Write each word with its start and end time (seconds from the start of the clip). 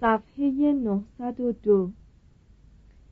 صفحه 0.00 0.72
902 0.72 1.90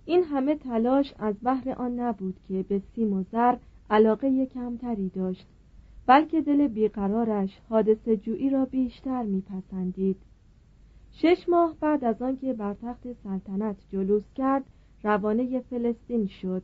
این 0.04 0.22
همه 0.24 0.54
تلاش 0.54 1.14
از 1.18 1.34
بحر 1.42 1.70
آن 1.70 2.00
نبود 2.00 2.36
که 2.48 2.62
به 2.62 2.82
سیم 2.94 3.12
و 3.12 3.24
زر 3.32 3.56
علاقه 3.90 4.46
کمتری 4.46 5.08
داشت 5.08 5.46
بلکه 6.06 6.40
دل 6.40 6.68
بیقرارش 6.68 7.60
حادثه 7.68 8.16
جویی 8.16 8.50
را 8.50 8.64
بیشتر 8.64 9.22
میپسندید. 9.22 10.16
شش 11.12 11.48
ماه 11.48 11.74
بعد 11.80 12.04
از 12.04 12.22
آنکه 12.22 12.52
بر 12.52 12.74
تخت 12.74 13.12
سلطنت 13.24 13.76
جلوس 13.92 14.24
کرد 14.34 14.64
روانه 15.02 15.60
فلسطین 15.60 16.26
شد. 16.26 16.62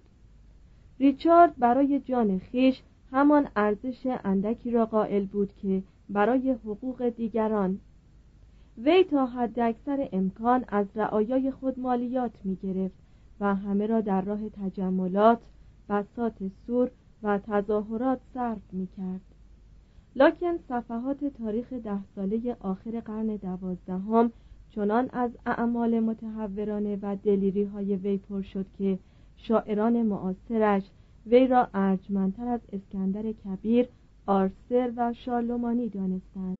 ریچارد 0.99 1.55
برای 1.59 2.01
جان 2.01 2.39
خیش 2.39 2.83
همان 3.13 3.49
ارزش 3.57 4.07
اندکی 4.25 4.71
را 4.71 4.87
قائل 4.87 5.25
بود 5.25 5.53
که 5.63 5.83
برای 6.09 6.51
حقوق 6.51 7.09
دیگران 7.09 7.79
وی 8.85 9.05
تا 9.05 9.27
حد 9.27 9.61
اکثر 9.61 10.09
امکان 10.13 10.65
از 10.69 10.87
رعایای 10.95 11.51
خود 11.51 11.79
مالیات 11.79 12.33
می 12.45 12.57
گرفت 12.57 12.95
و 13.41 13.55
همه 13.55 13.87
را 13.87 14.01
در 14.01 14.21
راه 14.21 14.49
تجملات، 14.49 15.39
بسات 15.89 16.35
سور 16.67 16.91
و 17.23 17.39
تظاهرات 17.39 18.21
صرف 18.35 18.63
می 18.73 18.89
کرد. 18.97 19.21
لکن 20.17 20.59
صفحات 20.69 21.25
تاریخ 21.25 21.73
ده 21.73 21.99
ساله 22.15 22.57
آخر 22.61 23.01
قرن 23.01 23.27
دوازدهم 23.37 24.33
چنان 24.71 25.09
از 25.13 25.31
اعمال 25.47 26.01
متحورانه 26.01 26.99
و 27.03 27.17
دلیری 27.25 27.65
های 27.65 27.97
وی 27.97 28.19
پر 28.19 28.43
شد 28.43 28.67
که 28.79 28.99
شاعران 29.37 30.03
معاصرش 30.03 30.83
وی 31.27 31.47
را 31.47 31.69
ارجمندتر 31.75 32.49
از 32.49 32.61
اسکندر 32.73 33.33
کبیر، 33.33 33.89
آرسر 34.27 34.93
و 34.97 35.13
شارلومانی 35.13 35.89
دانستند. 35.89 36.60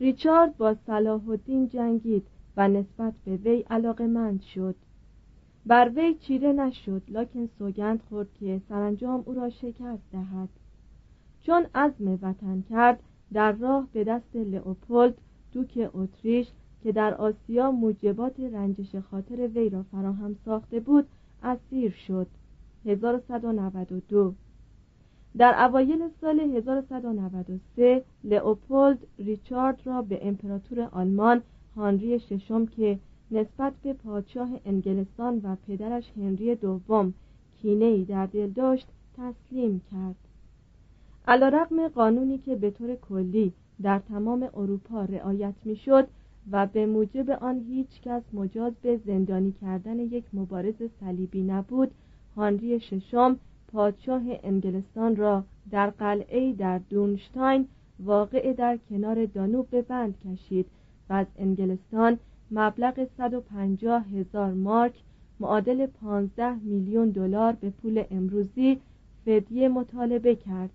ریچارد 0.00 0.56
با 0.56 0.74
صلاح 0.86 1.28
الدین 1.28 1.68
جنگید 1.68 2.26
و 2.56 2.68
نسبت 2.68 3.14
به 3.24 3.36
وی 3.36 3.64
علاقمند 3.70 4.42
شد. 4.42 4.74
بر 5.66 5.88
وی 5.96 6.14
چیره 6.14 6.52
نشد 6.52 7.02
لکن 7.08 7.46
سوگند 7.58 8.02
خورد 8.08 8.28
که 8.40 8.60
سرانجام 8.68 9.22
او 9.26 9.34
را 9.34 9.50
شکست 9.50 10.02
دهد. 10.12 10.48
چون 11.40 11.66
عزم 11.74 12.18
وطن 12.22 12.62
کرد 12.70 13.02
در 13.32 13.52
راه 13.52 13.88
به 13.92 14.04
دست 14.04 14.36
لئوپولد 14.36 15.14
دوک 15.52 15.90
اتریش 15.94 16.46
که 16.82 16.92
در 16.92 17.14
آسیا 17.14 17.70
موجبات 17.70 18.40
رنجش 18.40 18.96
خاطر 18.96 19.46
وی 19.46 19.68
را 19.68 19.82
فراهم 19.82 20.36
ساخته 20.44 20.80
بود 20.80 21.06
اسیر 21.42 21.90
شد. 21.90 22.26
1192 22.84 24.34
در 25.38 25.64
اوایل 25.64 26.08
سال 26.20 26.40
1193 26.40 28.04
لئوپولد 28.24 28.98
ریچارد 29.18 29.80
را 29.84 30.02
به 30.02 30.28
امپراتور 30.28 30.80
آلمان 30.80 31.42
هانری 31.76 32.20
ششم 32.20 32.66
که 32.66 32.98
نسبت 33.30 33.72
به 33.82 33.92
پادشاه 33.92 34.48
انگلستان 34.66 35.40
و 35.44 35.56
پدرش 35.68 36.04
هنری 36.16 36.54
دوم 36.54 37.14
کینهای 37.62 38.04
در 38.04 38.26
دل 38.26 38.50
داشت 38.50 38.86
تسلیم 39.16 39.80
کرد. 39.90 40.16
علیرغم 41.28 41.88
قانونی 41.88 42.38
که 42.38 42.56
به 42.56 42.70
طور 42.70 42.94
کلی 42.94 43.52
در 43.82 43.98
تمام 43.98 44.48
اروپا 44.54 45.04
رعایت 45.04 45.54
می‌شد 45.64 46.08
و 46.50 46.66
به 46.66 46.86
موجب 46.86 47.30
آن 47.30 47.60
هیچ 47.60 47.88
کس 48.04 48.22
مجاز 48.32 48.72
به 48.82 49.00
زندانی 49.06 49.54
کردن 49.60 49.98
یک 49.98 50.24
مبارز 50.32 50.82
صلیبی 51.00 51.42
نبود 51.42 51.90
هانری 52.36 52.80
ششم 52.80 53.36
پادشاه 53.72 54.22
انگلستان 54.42 55.16
را 55.16 55.44
در 55.70 55.90
قلعه 55.90 56.52
در 56.52 56.78
دونشتاین 56.78 57.68
واقع 58.00 58.52
در 58.52 58.78
کنار 58.90 59.26
دانوب 59.26 59.70
به 59.70 59.82
بند 59.82 60.14
کشید 60.18 60.66
و 61.10 61.12
از 61.12 61.26
انگلستان 61.38 62.18
مبلغ 62.50 63.08
150 63.18 64.04
هزار 64.08 64.52
مارک 64.52 64.94
معادل 65.40 65.86
15 65.86 66.54
میلیون 66.54 67.10
دلار 67.10 67.52
به 67.52 67.70
پول 67.70 68.04
امروزی 68.10 68.80
فدیه 69.24 69.68
مطالبه 69.68 70.34
کرد. 70.34 70.70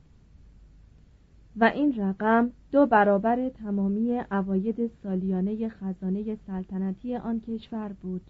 و 1.58 1.64
این 1.64 1.94
رقم 1.98 2.52
دو 2.72 2.86
برابر 2.86 3.50
تمامی 3.50 4.22
عواید 4.32 4.92
سالیانه 5.04 5.70
خزانه 5.70 6.38
سلطنتی 6.48 7.16
آن 7.16 7.40
کشور 7.40 7.92
بود. 8.02 8.22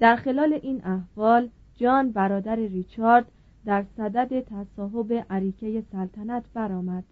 در 0.00 0.16
خلال 0.16 0.52
این 0.62 0.84
احوال 0.84 1.48
جان 1.76 2.12
برادر 2.12 2.56
ریچارد 2.56 3.26
در 3.64 3.84
صدد 3.96 4.40
تصاحب 4.40 5.24
عریکه 5.30 5.82
سلطنت 5.92 6.44
برآمد. 6.54 7.04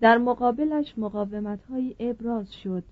در 0.00 0.18
مقابلش 0.18 0.98
مقاومت 0.98 1.60
ابراز 1.98 2.54
شد. 2.54 2.84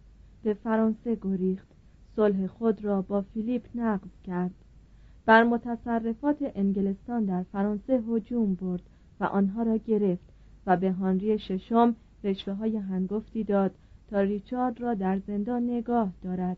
به 0.42 0.54
فرانسه 0.54 1.19
گریخت. 1.22 1.69
صلح 2.16 2.46
خود 2.46 2.84
را 2.84 3.02
با 3.02 3.20
فیلیپ 3.22 3.62
نقض 3.74 4.10
کرد. 4.24 4.54
بر 5.26 5.42
متصرفات 5.42 6.36
انگلستان 6.54 7.24
در 7.24 7.42
فرانسه 7.42 8.02
هجوم 8.08 8.54
برد 8.54 8.82
و 9.20 9.24
آنها 9.24 9.62
را 9.62 9.76
گرفت 9.76 10.32
و 10.66 10.76
به 10.76 10.92
هانری 10.92 11.38
ششم 11.38 11.96
رشوه 12.24 12.54
های 12.54 12.76
هنگفتی 12.76 13.44
داد 13.44 13.74
تا 14.10 14.20
ریچارد 14.20 14.80
را 14.80 14.94
در 14.94 15.19
زندان 15.19 15.70
نگاه 15.70 16.12
دارد. 16.22 16.56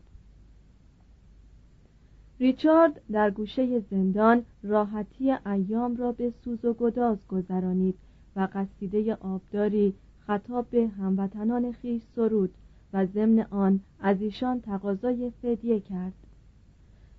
ریچارد 2.39 3.01
در 3.11 3.31
گوشه 3.31 3.79
زندان 3.79 4.45
راحتی 4.63 5.31
ایام 5.31 5.95
را 5.95 6.11
به 6.11 6.33
سوز 6.43 6.65
و 6.65 6.73
گداز 6.73 7.17
گذرانید 7.27 7.95
و 8.35 8.47
قصیده 8.53 9.15
آبداری 9.15 9.93
خطاب 10.19 10.69
به 10.69 10.87
هموطنان 10.87 11.71
خیش 11.71 12.01
سرود 12.15 12.53
و 12.93 13.05
ضمن 13.05 13.39
آن 13.49 13.79
از 13.99 14.21
ایشان 14.21 14.61
تقاضای 14.61 15.31
فدیه 15.41 15.79
کرد. 15.79 16.13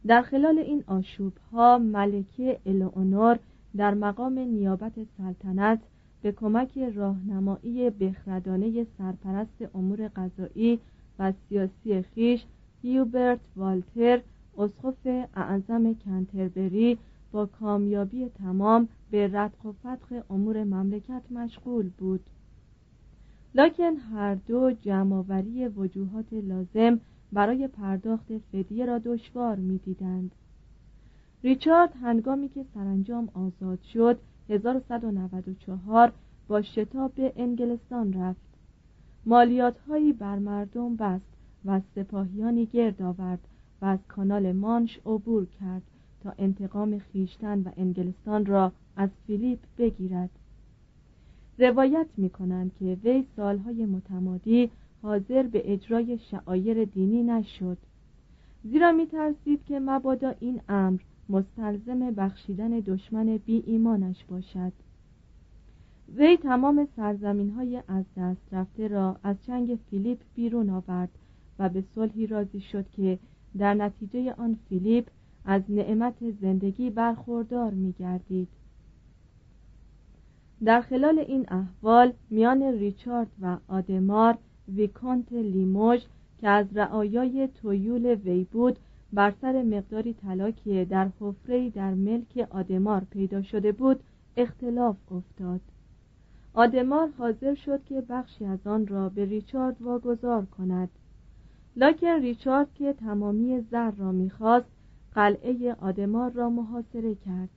در 0.06 0.22
خلال 0.22 0.58
این 0.58 0.84
آشوب 0.86 1.32
ها 1.52 1.78
ملکه 1.78 2.58
الئونور 2.66 3.38
در 3.76 3.94
مقام 3.94 4.38
نیابت 4.38 4.92
سلطنت 5.18 5.80
به 6.22 6.32
کمک 6.32 6.78
راهنمایی 6.78 7.90
بخردانه 7.90 8.86
سرپرست 8.98 9.64
امور 9.74 10.10
قضایی 10.16 10.80
و 11.18 11.32
سیاسی 11.48 12.02
خیش 12.02 12.44
هیوبرت 12.82 13.40
والتر 13.56 14.20
اسقف 14.58 15.26
اعظم 15.34 15.94
کنتربری 15.94 16.98
با 17.32 17.46
کامیابی 17.46 18.28
تمام 18.28 18.88
به 19.10 19.30
ردق 19.32 19.66
و 19.66 19.72
فتق 19.72 20.24
امور 20.30 20.64
مملکت 20.64 21.22
مشغول 21.30 21.90
بود. 21.98 22.20
لکن 23.54 23.96
هر 23.96 24.34
دو 24.34 24.72
جمعآوری 24.72 25.68
وجوهات 25.68 26.32
لازم 26.32 27.00
برای 27.32 27.68
پرداخت 27.68 28.38
فدیه 28.52 28.86
را 28.86 28.98
دشوار 28.98 29.56
می‌دیدند. 29.56 30.30
ریچارد 31.44 31.92
هنگامی 32.02 32.48
که 32.48 32.64
سرانجام 32.74 33.28
آزاد 33.34 33.82
شد 33.82 34.18
1194 34.48 36.12
با 36.48 36.62
شتاب 36.62 37.14
به 37.14 37.32
انگلستان 37.36 38.12
رفت. 38.12 38.40
مالیات 39.26 39.78
هایی 39.78 40.12
بر 40.12 40.38
مردم 40.38 40.96
بست 40.96 41.36
و 41.64 41.80
سپاهیانی 41.94 42.66
گرد 42.66 43.02
آورد 43.02 43.40
و 43.82 43.84
از 43.84 43.98
کانال 44.08 44.52
مانش 44.52 44.98
عبور 45.06 45.46
کرد 45.60 45.82
تا 46.22 46.32
انتقام 46.38 46.98
خیشتن 46.98 47.62
و 47.62 47.70
انگلستان 47.76 48.46
را 48.46 48.72
از 48.96 49.10
فیلیپ 49.26 49.58
بگیرد. 49.78 50.30
روایت 51.58 52.06
می 52.16 52.30
کنند 52.30 52.72
که 52.78 52.98
وی 53.04 53.24
سالهای 53.36 53.86
متمادی 53.86 54.70
حاضر 55.02 55.42
به 55.42 55.72
اجرای 55.72 56.18
شعایر 56.18 56.84
دینی 56.84 57.22
نشد. 57.22 57.78
زیرا 58.64 58.92
می 58.92 59.06
ترسید 59.06 59.64
که 59.64 59.80
مبادا 59.80 60.34
این 60.40 60.60
امر 60.68 61.00
مستلزم 61.28 62.10
بخشیدن 62.10 62.70
دشمن 62.70 63.36
بی 63.36 63.62
ایمانش 63.66 64.24
باشد. 64.24 64.72
وی 66.16 66.36
تمام 66.36 66.88
سرزمین 66.96 67.50
های 67.50 67.82
از 67.88 68.04
دست 68.16 68.48
رفته 68.52 68.88
را 68.88 69.16
از 69.22 69.36
چنگ 69.46 69.78
فیلیپ 69.90 70.18
بیرون 70.34 70.70
آورد 70.70 71.10
و 71.58 71.68
به 71.68 71.84
صلحی 71.94 72.26
راضی 72.26 72.60
شد 72.60 72.84
که 72.96 73.18
در 73.58 73.74
نتیجه 73.74 74.34
آن 74.38 74.58
فیلیپ 74.68 75.06
از 75.44 75.62
نعمت 75.68 76.30
زندگی 76.40 76.90
برخوردار 76.90 77.70
می 77.70 77.92
گردید. 77.92 78.48
در 80.64 80.80
خلال 80.80 81.18
این 81.18 81.46
احوال 81.48 82.12
میان 82.30 82.62
ریچارد 82.62 83.28
و 83.40 83.56
آدمار 83.68 84.38
ویکنت 84.68 85.32
لیموژ 85.32 86.00
که 86.40 86.48
از 86.48 86.66
رعایای 86.74 87.48
تیول 87.48 88.06
وی 88.06 88.44
بود 88.44 88.78
بر 89.12 89.34
سر 89.40 89.62
مقداری 89.62 90.14
طلا 90.14 90.50
که 90.50 90.84
در 90.90 91.08
حفره 91.20 91.70
در 91.70 91.94
ملک 91.94 92.48
آدمار 92.50 93.02
پیدا 93.10 93.42
شده 93.42 93.72
بود 93.72 94.00
اختلاف 94.36 94.96
افتاد 95.12 95.60
آدمار 96.54 97.08
حاضر 97.18 97.54
شد 97.54 97.84
که 97.84 98.00
بخشی 98.00 98.44
از 98.44 98.66
آن 98.66 98.86
را 98.86 99.08
به 99.08 99.24
ریچارد 99.24 99.82
واگذار 99.82 100.44
کند 100.44 100.88
لکن 101.76 102.06
ریچارد 102.06 102.74
که 102.74 102.92
تمامی 102.92 103.60
زر 103.60 103.90
را 103.90 104.12
می‌خواست 104.12 104.66
قلعه 105.14 105.74
آدمار 105.74 106.30
را 106.30 106.50
محاصره 106.50 107.14
کرد. 107.14 107.48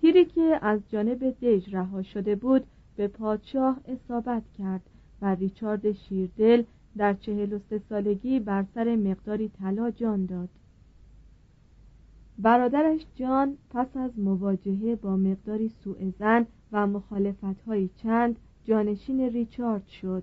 تیری 0.00 0.24
که 0.24 0.58
از 0.62 0.80
جانب 0.88 1.30
دژ 1.40 1.74
رها 1.74 2.02
شده 2.02 2.36
بود 2.36 2.66
به 2.96 3.08
پادشاه 3.08 3.80
اصابت 3.88 4.42
کرد 4.58 4.82
و 5.22 5.34
ریچارد 5.34 5.92
شیردل 5.92 6.62
در 6.96 7.14
چهل 7.14 7.52
و 7.52 7.58
سه 7.70 7.78
سالگی 7.88 8.40
بر 8.40 8.64
سر 8.74 8.96
مقداری 8.96 9.48
طلا 9.48 9.90
جان 9.90 10.26
داد. 10.26 10.48
برادرش 12.38 13.06
جان 13.14 13.56
پس 13.70 13.96
از 13.96 14.18
مواجهه 14.18 14.96
با 14.96 15.16
مقداری 15.16 15.68
سوء 15.68 16.10
زن 16.18 16.46
و 16.72 16.86
مخالفت 16.86 17.96
چند 18.02 18.36
جانشین 18.64 19.20
ریچارد 19.20 19.86
شد. 19.86 20.22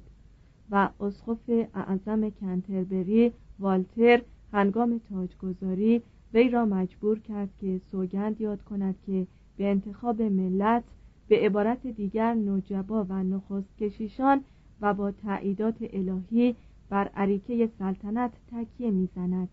و 0.74 0.90
اسقف 1.00 1.50
اعظم 1.74 2.30
کنتربری 2.30 3.34
والتر 3.60 4.22
هنگام 4.54 5.02
تاجگذاری 5.10 6.02
وی 6.34 6.50
را 6.50 6.66
مجبور 6.66 7.20
کرد 7.20 7.50
که 7.62 7.82
سوگند 7.92 8.42
یاد 8.42 8.64
کند 8.64 8.96
که 9.06 9.28
به 9.58 9.72
انتخاب 9.72 10.22
ملت 10.22 10.84
به 11.28 11.40
عبارت 11.40 11.88
دیگر 11.88 12.34
نوجبا 12.34 13.06
و 13.10 13.24
نخست 13.24 13.78
کشیشان 13.78 14.44
و 14.82 14.94
با 14.94 15.12
تعییدات 15.12 15.76
الهی 15.80 16.56
بر 16.90 17.08
عریکه 17.08 17.70
سلطنت 17.80 18.32
تکیه 18.52 18.92
می‌زند. 18.92 19.50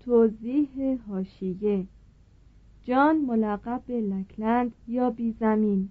توضیح 0.00 0.98
هاشیه 1.08 1.86
جان 2.82 3.16
ملقب 3.16 3.82
به 3.86 4.00
لکلند 4.00 4.72
یا 4.88 5.10
بیزمین 5.10 5.88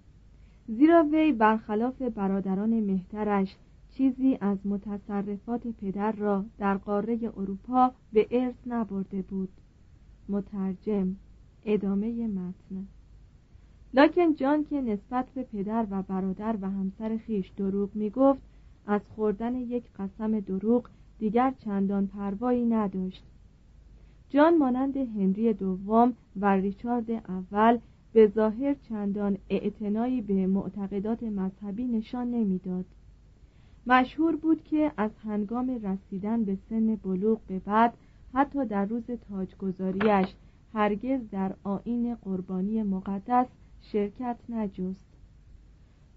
زیرا 0.67 1.03
وی 1.03 1.31
برخلاف 1.31 2.01
برادران 2.01 2.79
مهترش 2.79 3.55
چیزی 3.91 4.37
از 4.41 4.57
متصرفات 4.65 5.67
پدر 5.67 6.11
را 6.11 6.45
در 6.57 6.77
قاره 6.77 7.19
اروپا 7.37 7.91
به 8.13 8.27
ارث 8.31 8.55
نبرده 8.67 9.21
بود. 9.21 9.49
مترجم 10.29 11.15
ادامه 11.65 12.27
متن. 12.27 12.87
لکن 13.93 14.33
جان 14.33 14.63
که 14.63 14.81
نسبت 14.81 15.25
به 15.35 15.43
پدر 15.43 15.87
و 15.91 16.01
برادر 16.01 16.57
و 16.61 16.69
همسر 16.69 17.17
خیش 17.17 17.49
دروغ 17.49 17.89
می 17.93 18.09
گفت 18.09 18.41
از 18.87 19.01
خوردن 19.15 19.55
یک 19.55 19.83
قسم 19.99 20.39
دروغ 20.39 20.89
دیگر 21.19 21.53
چندان 21.59 22.07
پروایی 22.07 22.65
نداشت. 22.65 23.23
جان 24.29 24.57
مانند 24.57 24.97
هنری 24.97 25.53
دوم 25.53 26.13
و 26.39 26.55
ریچارد 26.55 27.11
اول 27.11 27.79
به 28.15 28.27
ظاهر 28.27 28.73
چندان 28.73 29.37
اعتنایی 29.49 30.21
به 30.21 30.47
معتقدات 30.47 31.23
مذهبی 31.23 31.85
نشان 31.85 32.31
نمی‌داد. 32.31 32.85
مشهور 33.87 34.35
بود 34.35 34.63
که 34.63 34.91
از 34.97 35.11
هنگام 35.23 35.79
رسیدن 35.83 36.43
به 36.43 36.57
سن 36.69 36.95
بلوغ 36.95 37.39
به 37.47 37.59
بعد 37.59 37.93
حتی 38.33 38.65
در 38.65 38.85
روز 38.85 39.03
تاجگذاریش 39.29 40.35
هرگز 40.73 41.19
در 41.31 41.55
آین 41.63 42.15
قربانی 42.15 42.83
مقدس 42.83 43.47
شرکت 43.81 44.37
نجست 44.49 45.05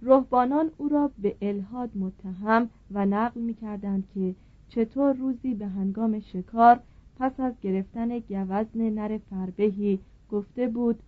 رهبانان 0.03 0.71
او 0.77 0.89
را 0.89 1.11
به 1.19 1.37
الهاد 1.43 1.91
متهم 1.97 2.71
و 2.91 3.07
نقل 3.07 3.41
می 3.41 3.55
کردند 3.55 4.09
که 4.15 4.35
چطور 4.69 5.13
روزی 5.13 5.55
به 5.55 5.67
هنگام 5.67 6.21
شکار 6.21 6.81
پس 7.19 7.41
از 7.41 7.55
گرفتن 7.63 8.19
گوزن 8.19 8.91
نر 8.91 9.19
فربهی 9.31 9.99
گفته 10.31 10.69
بود 10.69 11.03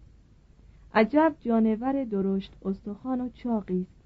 عجب 0.95 1.35
جانور 1.41 2.05
درشت 2.05 2.53
استخوان 2.65 3.21
و 3.21 3.29
چاقی 3.29 3.81
است. 3.81 4.01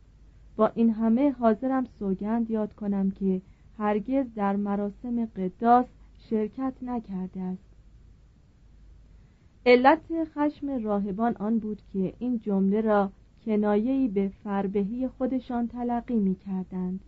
با 0.56 0.66
این 0.74 0.90
همه 0.90 1.30
حاضرم 1.30 1.84
سوگند 1.98 2.50
یاد 2.50 2.74
کنم 2.74 3.10
که 3.10 3.40
هرگز 3.78 4.34
در 4.34 4.56
مراسم 4.56 5.26
قداس 5.26 5.86
شرکت 6.30 6.74
نکرده 6.82 7.40
است. 7.40 7.74
علت 9.66 10.24
خشم 10.24 10.84
راهبان 10.84 11.36
آن 11.36 11.58
بود 11.58 11.82
که 11.92 12.14
این 12.18 12.38
جمله 12.38 12.80
را 12.80 13.10
کنایه‌ای 13.44 14.08
به 14.08 14.32
فربهی 14.44 15.08
خودشان 15.08 15.68
تلقی 15.68 16.18
می 16.18 16.34
کردند. 16.34 17.00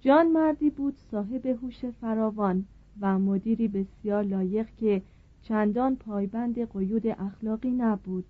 جان 0.00 0.32
مردی 0.32 0.70
بود 0.70 0.96
صاحب 1.10 1.46
هوش 1.46 1.84
فراوان 1.84 2.64
و 3.00 3.18
مدیری 3.18 3.68
بسیار 3.68 4.22
لایق 4.22 4.66
که 4.76 5.02
چندان 5.42 5.96
پایبند 5.96 6.72
قیود 6.72 7.06
اخلاقی 7.06 7.70
نبود. 7.70 8.24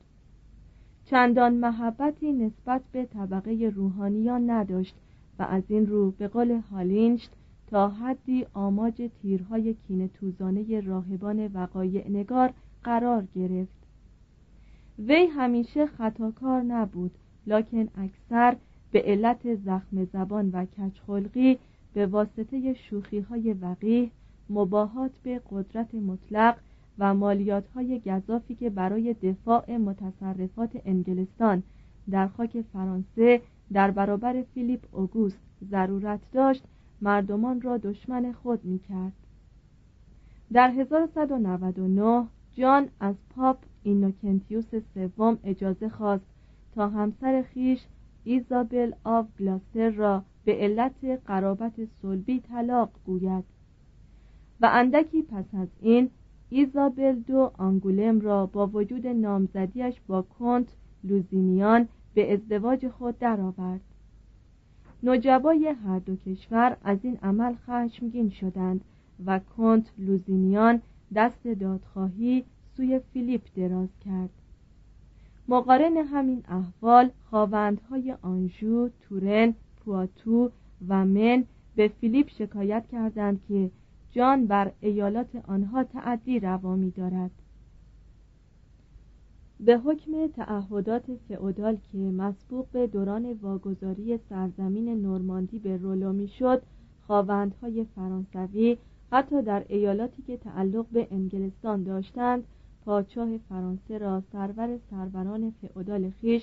چندان 1.10 1.54
محبتی 1.54 2.32
نسبت 2.32 2.82
به 2.92 3.04
طبقه 3.04 3.72
روحانیان 3.74 4.50
نداشت 4.50 4.94
و 5.38 5.42
از 5.42 5.62
این 5.68 5.86
رو 5.86 6.10
به 6.10 6.28
قول 6.28 6.50
هالینشت 6.50 7.30
تا 7.66 7.88
حدی 7.88 8.46
آماج 8.54 9.10
تیرهای 9.22 9.74
کینه 9.74 10.08
توزانه 10.08 10.80
راهبان 10.80 11.46
وقایع 11.46 12.10
نگار 12.10 12.52
قرار 12.84 13.26
گرفت. 13.34 13.78
وی 14.98 15.26
همیشه 15.26 15.86
خطاکار 15.86 16.62
نبود 16.62 17.10
لکن 17.46 17.88
اکثر 17.94 18.56
به 18.90 19.02
علت 19.02 19.54
زخم 19.54 20.04
زبان 20.04 20.50
و 20.50 20.64
کچخلقی 20.64 21.58
به 21.94 22.06
واسطه 22.06 22.74
شوخی 22.74 23.20
های 23.20 23.52
وقیه 23.52 24.10
مباهات 24.50 25.12
به 25.22 25.40
قدرت 25.50 25.94
مطلق 25.94 26.56
و 26.98 27.14
مالیات 27.14 27.68
های 27.68 28.00
گذافی 28.00 28.54
که 28.54 28.70
برای 28.70 29.14
دفاع 29.14 29.76
متصرفات 29.76 30.70
انگلستان 30.84 31.62
در 32.10 32.28
خاک 32.28 32.60
فرانسه 32.72 33.40
در 33.72 33.90
برابر 33.90 34.42
فیلیپ 34.54 34.80
اوگوست 34.92 35.38
ضرورت 35.70 36.20
داشت 36.32 36.64
مردمان 37.02 37.60
را 37.60 37.76
دشمن 37.76 38.32
خود 38.32 38.64
می 38.64 38.78
کرد. 38.78 39.12
در 40.52 40.70
1199 40.70 42.26
جان 42.54 42.88
از 43.00 43.14
پاپ 43.36 43.58
اینوکنتیوس 43.82 44.74
سوم 44.94 45.38
اجازه 45.44 45.88
خواست 45.88 46.24
تا 46.74 46.88
همسر 46.88 47.42
خویش 47.42 47.78
ایزابل 48.24 48.92
آف 49.04 49.26
گلاستر 49.38 49.90
را 49.90 50.22
به 50.44 50.54
علت 50.54 51.04
قرابت 51.26 51.72
صلبی 52.02 52.40
طلاق 52.40 52.90
گوید 53.06 53.44
و 54.60 54.68
اندکی 54.72 55.22
پس 55.22 55.44
از 55.52 55.68
این 55.80 56.10
ایزابل 56.50 57.14
دو 57.14 57.50
آنگولم 57.58 58.20
را 58.20 58.46
با 58.46 58.66
وجود 58.66 59.06
نامزدیش 59.06 59.94
با 60.06 60.22
کنت 60.22 60.66
لوزینیان 61.04 61.88
به 62.14 62.32
ازدواج 62.32 62.88
خود 62.88 63.18
درآورد. 63.18 63.80
نجبای 65.02 65.74
هر 65.84 65.98
دو 65.98 66.16
کشور 66.16 66.76
از 66.84 66.98
این 67.02 67.16
عمل 67.22 67.54
خشمگین 67.54 68.30
شدند 68.30 68.80
و 69.26 69.38
کنت 69.38 69.92
لوزینیان 69.98 70.82
دست 71.14 71.46
دادخواهی 71.46 72.44
سوی 72.76 73.00
فیلیپ 73.12 73.42
دراز 73.56 73.88
کرد. 74.04 74.30
مقارن 75.48 75.96
همین 75.96 76.42
احوال 76.48 77.10
خواوندهای 77.30 78.16
آنژو، 78.22 78.88
تورن، 79.00 79.54
پواتو 79.84 80.50
و 80.88 81.04
من 81.04 81.44
به 81.76 81.88
فیلیپ 81.88 82.28
شکایت 82.30 82.84
کردند 82.92 83.40
که 83.48 83.70
جان 84.10 84.46
بر 84.46 84.72
ایالات 84.80 85.36
آنها 85.48 85.84
تعدی 85.84 86.40
روا 86.40 86.76
دارد. 86.94 87.30
به 89.60 89.78
حکم 89.78 90.26
تعهدات 90.26 91.04
فئودال 91.28 91.76
که 91.92 91.98
مسبوق 91.98 92.66
به 92.72 92.86
دوران 92.86 93.32
واگذاری 93.32 94.18
سرزمین 94.18 95.02
نورماندی 95.02 95.58
به 95.58 95.76
رولو 95.76 96.12
می‌شد 96.12 96.62
خواوندهای 97.06 97.84
فرانسوی 97.84 98.76
حتی 99.12 99.42
در 99.42 99.64
ایالاتی 99.68 100.22
که 100.22 100.36
تعلق 100.36 100.86
به 100.92 101.08
انگلستان 101.10 101.82
داشتند 101.82 102.44
پادشاه 102.84 103.38
فرانسه 103.38 103.98
را 103.98 104.22
سرور 104.32 104.78
سروران 104.90 105.50
فئودال 105.60 106.10
خیش 106.10 106.42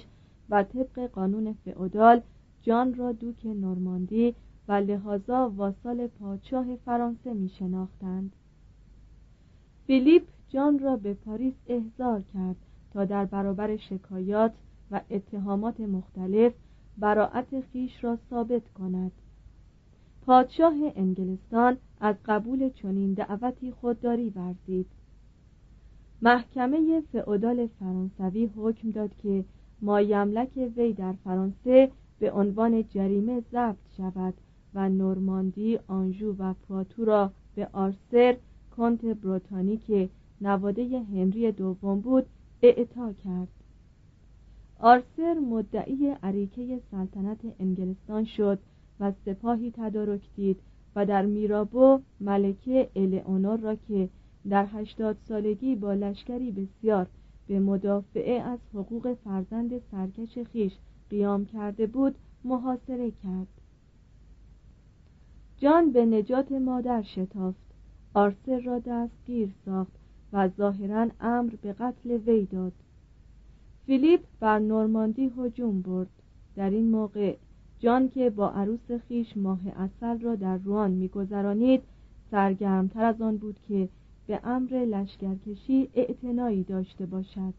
و 0.50 0.63
طبق 0.63 1.07
قانون 1.07 1.53
فئودال 1.65 2.22
جان 2.62 2.93
را 2.93 3.12
دوک 3.12 3.45
نورماندی 3.45 4.36
و 4.67 4.74
لحاظا 4.74 5.50
واسال 5.50 6.07
پادشاه 6.07 6.75
فرانسه 6.75 7.34
می 7.34 7.50
شناختند 7.50 8.36
فیلیپ 9.88 10.24
جان 10.50 10.79
را 10.79 10.95
به 10.98 11.13
پاریس 11.13 11.53
احضار 11.67 12.22
کرد 12.34 12.55
تا 12.93 13.05
در 13.05 13.25
برابر 13.25 13.77
شکایات 13.77 14.53
و 14.91 15.01
اتهامات 15.10 15.79
مختلف 15.79 16.53
براعت 16.98 17.62
خیش 17.62 18.03
را 18.03 18.17
ثابت 18.29 18.69
کند. 18.69 19.12
پادشاه 20.25 20.74
انگلستان 20.95 21.77
از 22.01 22.15
قبول 22.25 22.69
چنین 22.69 23.13
دعوتی 23.13 23.72
خودداری 23.72 24.29
ورزید. 24.29 24.88
محکمه 26.22 27.01
فئودال 27.01 27.67
فرانسوی 27.67 28.45
حکم 28.45 28.91
داد 28.91 29.15
که 29.17 29.45
مایملک 29.81 30.72
وی 30.77 30.93
در 30.93 31.13
فرانسه 31.13 31.91
به 32.19 32.31
عنوان 32.31 32.84
جریمه 32.88 33.43
ضبط 33.51 33.75
شود 33.98 34.34
و 34.75 34.89
نورماندی 34.89 35.79
آنژو 35.88 36.36
و 36.39 36.53
پاتو 36.67 37.05
را 37.05 37.32
به 37.55 37.67
آرسر 37.74 38.38
کنت 38.77 39.05
بروتانی 39.05 39.77
که 39.77 40.10
نواده 40.41 41.00
هنری 41.00 41.51
دوم 41.51 42.00
بود 42.00 42.25
اعطا 42.62 43.13
کرد. 43.13 43.48
آرسر 44.79 45.34
مدعی 45.34 46.10
عریکه 46.24 46.79
سلطنت 46.91 47.39
انگلستان 47.60 48.25
شد 48.25 48.60
و 49.00 49.12
سپاهی 49.25 49.74
تدارک 49.77 50.22
دید 50.36 50.60
و 50.96 51.05
در 51.05 51.25
میرابو 51.25 52.00
ملکه 52.20 52.89
الئونور 52.96 53.58
را 53.58 53.75
که 53.75 54.10
در 54.50 54.65
هشتاد 54.65 55.17
سالگی 55.27 55.75
با 55.75 55.94
لشکری 55.94 56.51
بسیار 56.51 57.08
به 57.48 57.60
مدافعه 57.60 58.41
از 58.41 58.60
حقوق 58.74 59.13
فرزند 59.13 59.72
سرکش 59.91 60.38
خیش 60.38 60.74
قیام 61.10 61.46
کرده 61.46 61.88
بود 61.88 62.15
محاصره 62.44 63.12
کرد. 63.12 63.48
جان 65.58 65.92
به 65.92 66.06
نجات 66.06 66.52
مادر 66.52 67.02
شتافت. 67.02 67.66
آرسر 68.14 68.60
را 68.60 68.80
دستگیر 68.80 69.50
ساخت 69.66 69.94
و 70.34 70.50
ظاهرا 70.50 71.08
امر 71.20 71.54
به 71.62 71.74
قتل 71.74 72.12
وی 72.12 72.46
داد. 72.46 72.74
فیلیپ 73.86 74.22
بر 74.40 74.60
نورماندی 74.60 75.32
هجوم 75.38 75.82
برد. 75.82 76.10
در 76.56 76.70
این 76.70 76.92
موقع 76.92 77.36
جان 77.80 78.10
که 78.10 78.30
با 78.30 78.50
عروس 78.50 78.92
خیش 79.08 79.38
ماه 79.38 79.60
اصل 79.76 80.20
را 80.20 80.36
در 80.36 80.58
روان 80.58 80.92
میگذرانید 80.92 81.84
سرگرمتر 82.32 83.06
از 83.06 83.22
آن 83.22 83.38
بود 83.38 83.60
که 83.68 83.90
به 84.28 84.40
امر 84.44 84.70
لشکرکشی 84.70 85.90
اعتنایی 85.94 86.64
داشته 86.64 87.06
باشد. 87.06 87.54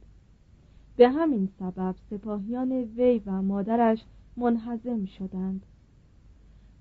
به 0.97 1.09
همین 1.09 1.49
سبب 1.59 1.95
سپاهیان 2.11 2.73
وی 2.73 3.23
و 3.27 3.43
مادرش 3.43 4.05
منحزم 4.37 5.05
شدند. 5.05 5.63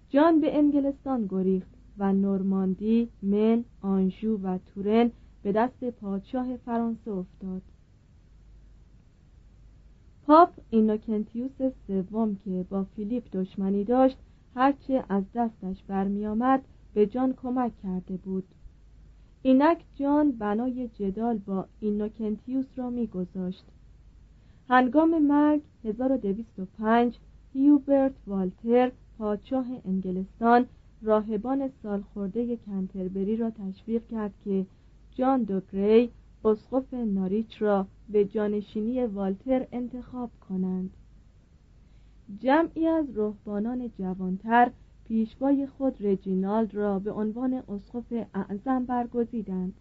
جان 0.10 0.42
به 0.42 0.58
انگلستان 0.58 1.26
گریخت 1.30 1.70
و 1.98 2.14
نورماندی، 2.14 3.10
من، 3.22 3.64
آنژو 3.82 4.38
و 4.38 4.58
تورن 4.58 5.12
به 5.44 5.52
دست 5.52 5.84
پادشاه 5.84 6.58
فرانسه 6.58 7.12
افتاد. 7.12 7.62
پاپ 10.28 10.50
اینوکنتیوس 10.70 11.62
سوم 11.88 12.36
که 12.36 12.66
با 12.70 12.84
فیلیپ 12.84 13.24
دشمنی 13.34 13.84
داشت 13.84 14.18
هرچه 14.56 15.04
از 15.10 15.24
دستش 15.36 15.84
برمیآمد 15.84 16.62
به 16.94 17.06
جان 17.06 17.34
کمک 17.34 17.72
کرده 17.84 18.18
بود. 18.18 18.44
اینک 19.42 19.84
جان 19.96 20.32
بنای 20.32 20.88
جدال 20.88 21.38
با 21.38 21.68
اینوکنتیوس 21.80 22.66
را 22.76 22.90
میگذاشت. 22.90 23.66
هنگام 24.70 25.20
مرگ 25.28 25.62
1205 25.84 27.18
هیوبرت 27.54 28.14
والتر 28.28 28.92
پادشاه 29.18 29.66
انگلستان 29.86 30.66
راهبان 31.02 31.70
سالخورده 31.84 32.58
کنتربری 32.58 33.36
را 33.36 33.50
تشویق 33.50 34.08
کرد 34.08 34.34
که 34.46 34.66
جان 35.16 35.44
دوگری 35.44 36.12
اسقف 36.46 36.94
ناریچ 36.94 37.62
را 37.62 37.88
به 38.10 38.26
جانشینی 38.26 39.06
والتر 39.06 39.68
انتخاب 39.72 40.30
کنند. 40.50 40.90
جمعی 42.40 42.88
از 42.88 43.06
رهبانان 43.16 43.92
جوانتر 44.00 44.72
پیشوای 45.08 45.68
خود 45.68 45.96
رجینالد 46.00 46.76
را 46.76 47.00
به 47.00 47.12
عنوان 47.12 47.54
اسقف 47.54 48.14
اعظم 48.34 48.86
برگزیدند. 48.86 49.74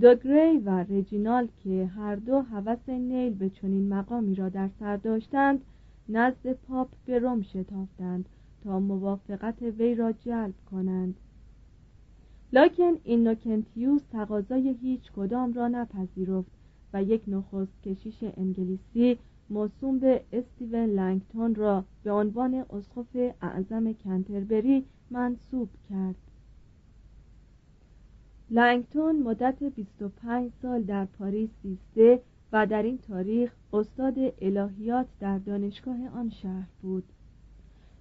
دوگری 0.00 0.58
و 0.58 0.70
رجینالد 0.70 1.48
که 1.64 1.90
هر 1.96 2.16
دو 2.16 2.40
هوس 2.40 2.88
نیل 2.88 3.34
به 3.34 3.50
چنین 3.50 3.88
مقامی 3.88 4.34
را 4.34 4.48
در 4.48 4.68
سر 4.80 4.96
داشتند 4.96 5.60
نزد 6.08 6.52
پاپ 6.52 6.88
به 7.06 7.18
روم 7.18 7.42
شتافتند 7.42 8.28
تا 8.64 8.80
موافقت 8.80 9.62
وی 9.62 9.94
را 9.94 10.12
جلب 10.12 10.54
کنند. 10.70 11.14
لکن 12.52 12.92
اینوکنتیوس 13.04 14.02
تقاضای 14.12 14.76
هیچ 14.82 15.12
کدام 15.12 15.52
را 15.52 15.68
نپذیرفت 15.68 16.50
و 16.92 17.02
یک 17.02 17.22
نخست 17.26 17.82
کشیش 17.84 18.24
انگلیسی 18.36 19.18
موسوم 19.50 19.98
به 19.98 20.22
استیون 20.32 20.84
لنگتون 20.84 21.54
را 21.54 21.84
به 22.02 22.12
عنوان 22.12 22.54
اسقف 22.54 23.34
اعظم 23.42 23.92
کنتربری 23.92 24.84
منصوب 25.10 25.68
کرد. 25.90 26.14
لنگتون 28.50 29.22
مدت 29.22 29.62
25 29.62 30.50
سال 30.62 30.82
در 30.82 31.04
پاریس 31.04 31.50
زیسته 31.62 32.20
و 32.52 32.66
در 32.66 32.82
این 32.82 32.98
تاریخ 32.98 33.52
استاد 33.72 34.14
الهیات 34.42 35.06
در 35.20 35.38
دانشگاه 35.38 35.96
آن 36.14 36.30
شهر 36.30 36.66
بود. 36.82 37.04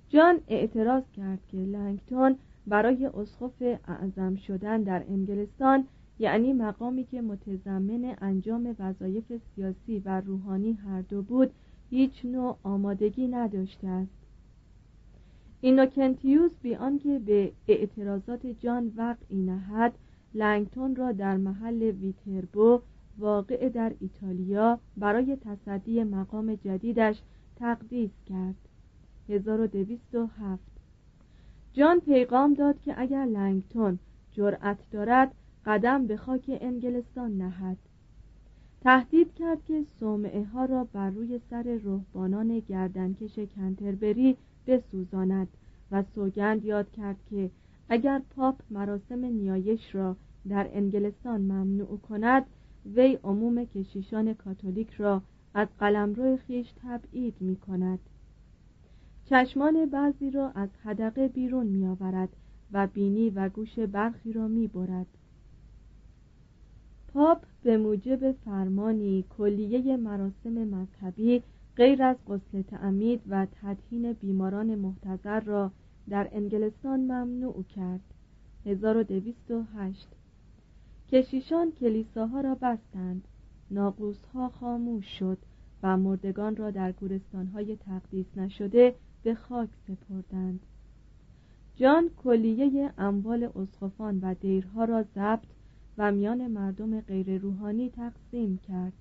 جان 0.10 0.40
اعتراض 0.48 1.04
کرد 1.18 1.40
که 1.52 1.58
لنگتون 1.58 2.36
برای 2.68 3.06
اسقف 3.06 3.62
اعظم 3.88 4.36
شدن 4.36 4.84
در 4.84 5.04
انگلستان 5.10 5.88
یعنی 6.20 6.54
مقامی 6.54 7.04
که 7.04 7.22
متضمن 7.22 8.16
انجام 8.22 8.76
وظایف 8.80 9.24
سیاسی 9.56 10.00
و 10.06 10.22
روحانی 10.22 10.74
هر 10.74 11.02
دو 11.02 11.22
بود 11.22 11.52
هیچ 11.90 12.26
نوع 12.26 12.58
آمادگی 12.64 13.28
نداشته 13.28 13.88
است. 13.88 14.18
اینوکنتیوس 15.62 16.52
بی 16.62 16.76
آنکه 16.76 17.20
به 17.20 17.52
اعتراضات 17.68 18.48
جان 18.48 18.92
وقعی 18.96 19.42
نهد 19.42 19.94
لنگتون 20.34 20.96
را 20.96 21.12
در 21.12 21.38
محل 21.38 21.82
ویتربو 21.82 22.82
واقع 23.18 23.70
در 23.70 23.94
ایتالیا 24.00 24.80
برای 24.98 25.36
تصدی 25.36 26.04
مقام 26.04 26.56
جدیدش 26.56 27.22
تقدیس 27.56 28.12
کرد. 28.26 28.56
1207 29.30 30.64
جان 31.74 32.00
پیغام 32.00 32.54
داد 32.54 32.82
که 32.82 33.02
اگر 33.02 33.26
لنگتون 33.26 34.00
جرأت 34.32 34.78
دارد 34.92 35.34
قدم 35.66 36.08
به 36.08 36.18
خاک 36.18 36.58
انگلستان 36.62 37.38
نهد. 37.38 37.78
تهدید 38.82 39.34
کرد 39.34 39.66
که 39.66 39.84
صومعه 40.00 40.44
ها 40.44 40.66
را 40.66 40.84
بر 40.84 41.10
روی 41.10 41.40
سر 41.50 41.80
رهبانان 41.84 42.60
گردنکش 42.60 43.40
کنتربری 43.56 44.38
بسوزاند 44.68 45.48
و 45.92 46.04
سوگند 46.16 46.66
یاد 46.66 46.92
کرد 46.92 47.18
که 47.30 47.52
اگر 47.90 48.22
پاپ 48.36 48.56
مراسم 48.72 49.26
نیایش 49.26 49.96
را 49.96 50.16
در 50.50 50.70
انگلستان 50.74 51.42
ممنوع 51.42 51.98
کند 51.98 52.46
وی 52.86 53.20
عموم 53.24 53.66
کشیشان 53.66 54.34
کاتولیک 54.34 54.94
را 54.94 55.22
از 55.54 55.68
قلمرو 55.80 56.38
خیش 56.38 56.68
تبعید 56.84 57.34
می 57.40 57.56
کند 57.56 58.00
چشمان 59.26 59.86
بعضی 59.86 60.32
را 60.32 60.50
از 60.50 60.70
حدقه 60.84 61.28
بیرون 61.28 61.66
می 61.66 61.88
آورد 61.88 62.30
و 62.72 62.88
بینی 62.88 63.30
و 63.30 63.50
گوش 63.50 63.80
برخی 63.80 64.34
را 64.34 64.48
می 64.48 64.68
برد. 64.68 65.08
پاپ 67.14 67.44
به 67.64 67.78
موجب 67.78 68.32
فرمانی 68.32 69.26
کلیه 69.38 69.98
مراسم 69.98 70.50
مذهبی 70.50 71.44
غیر 71.76 72.04
از 72.04 72.16
غسل 72.28 72.62
تعمید 72.62 73.22
و 73.30 73.48
تدهین 73.62 74.14
بیماران 74.14 74.76
محتضر 74.76 75.40
را 75.40 75.72
در 76.10 76.30
انگلستان 76.32 77.00
ممنوع 77.00 77.64
کرد 77.64 78.02
1208 78.66 80.08
کشیشان 81.12 81.72
کلیساها 81.72 82.42
را 82.42 82.56
بستند. 82.56 83.28
ناقوسها 83.72 84.50
خاموش 84.50 85.20
شد 85.20 85.38
و 85.84 85.98
مردگان 85.98 86.56
را 86.56 86.72
در 86.72 86.92
گورستانهای 86.92 87.76
تقدیس 87.76 88.38
نشده 88.38 88.96
به 89.24 89.36
خاک 89.36 89.70
سپردند. 89.88 90.60
جان 91.76 92.10
کلیه 92.24 92.94
اموال 92.98 93.50
اسقفان 93.56 94.20
و 94.20 94.34
دیرها 94.34 94.86
را 94.86 95.04
ضبط 95.04 95.48
و 95.98 96.12
میان 96.12 96.48
مردم 96.48 97.02
غیر 97.02 97.38
روحانی 97.38 97.90
تقسیم 97.90 98.58
کرد. 98.58 98.94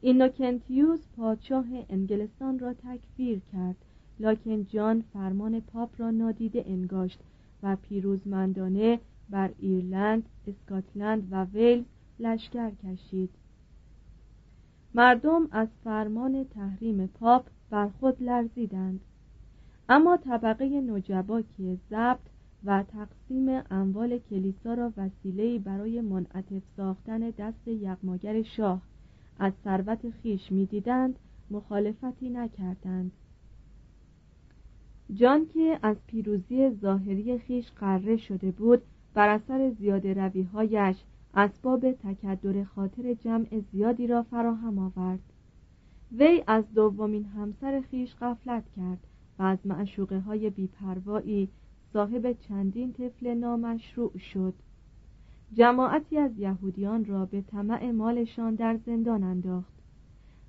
اینوکنتیوس 0.00 1.00
پادشاه 1.16 1.66
انگلستان 1.88 2.58
را 2.58 2.74
تکفیر 2.74 3.40
کرد 3.52 3.76
لکن 4.20 4.64
جان 4.64 5.04
فرمان 5.12 5.60
پاپ 5.60 5.90
را 6.00 6.10
نادیده 6.10 6.64
انگاشت 6.66 7.20
و 7.62 7.76
پیروزمندانه 7.76 9.00
بر 9.32 9.50
ایرلند، 9.58 10.22
اسکاتلند 10.46 11.28
و 11.30 11.44
ویلز 11.44 11.84
لشکر 12.18 12.70
کشید. 12.70 13.30
مردم 14.94 15.48
از 15.50 15.68
فرمان 15.84 16.44
تحریم 16.44 17.06
پاپ 17.06 17.46
بر 17.70 17.88
خود 17.88 18.22
لرزیدند. 18.22 19.00
اما 19.88 20.16
طبقه 20.16 20.80
نجبا 20.80 21.42
که 21.42 21.78
ضبط 21.90 22.18
و 22.64 22.82
تقسیم 22.82 23.62
اموال 23.70 24.18
کلیسا 24.18 24.74
را 24.74 24.92
وسیله‌ای 24.96 25.58
برای 25.58 26.00
منعطف 26.00 26.62
ساختن 26.76 27.18
دست 27.18 27.68
یغماگر 27.68 28.42
شاه 28.42 28.82
از 29.38 29.52
ثروت 29.64 30.10
خیش 30.10 30.52
می‌دیدند 30.52 31.18
مخالفتی 31.50 32.30
نکردند. 32.30 33.12
جان 35.14 35.46
که 35.46 35.78
از 35.82 35.96
پیروزی 36.06 36.70
ظاهری 36.70 37.38
خیش 37.38 37.70
قره 37.70 38.16
شده 38.16 38.50
بود 38.50 38.82
بر 39.14 39.28
اثر 39.28 39.70
زیاده 39.70 40.14
رویهایش 40.14 40.96
اسباب 41.34 41.92
تکدر 41.92 42.64
خاطر 42.64 43.14
جمع 43.14 43.60
زیادی 43.72 44.06
را 44.06 44.22
فراهم 44.22 44.78
آورد. 44.78 45.20
وی 46.12 46.44
از 46.46 46.74
دومین 46.74 47.24
همسر 47.24 47.80
خیش 47.90 48.16
غفلت 48.20 48.64
کرد 48.76 48.98
و 49.38 49.42
از 49.42 49.58
معشوقه 49.64 50.20
های 50.20 50.50
بیپروایی 50.50 51.48
صاحب 51.92 52.32
چندین 52.32 52.92
طفل 52.92 53.34
نامشروع 53.34 54.18
شد. 54.18 54.54
جماعتی 55.52 56.18
از 56.18 56.38
یهودیان 56.38 57.04
را 57.04 57.26
به 57.26 57.42
طمع 57.42 57.90
مالشان 57.90 58.54
در 58.54 58.76
زندان 58.86 59.22
انداخت. 59.22 59.72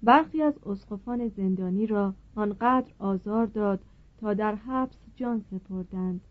برخی 0.04 0.42
از 0.42 0.54
اسقفان 0.66 1.28
زندانی 1.28 1.88
را 1.88 2.14
آنقدر 2.36 2.92
آزار 3.00 3.46
داد 3.46 3.80
تا 4.18 4.34
در 4.34 4.56
حبس 4.56 4.98
جان 5.16 5.42
سپردند. 5.52 6.22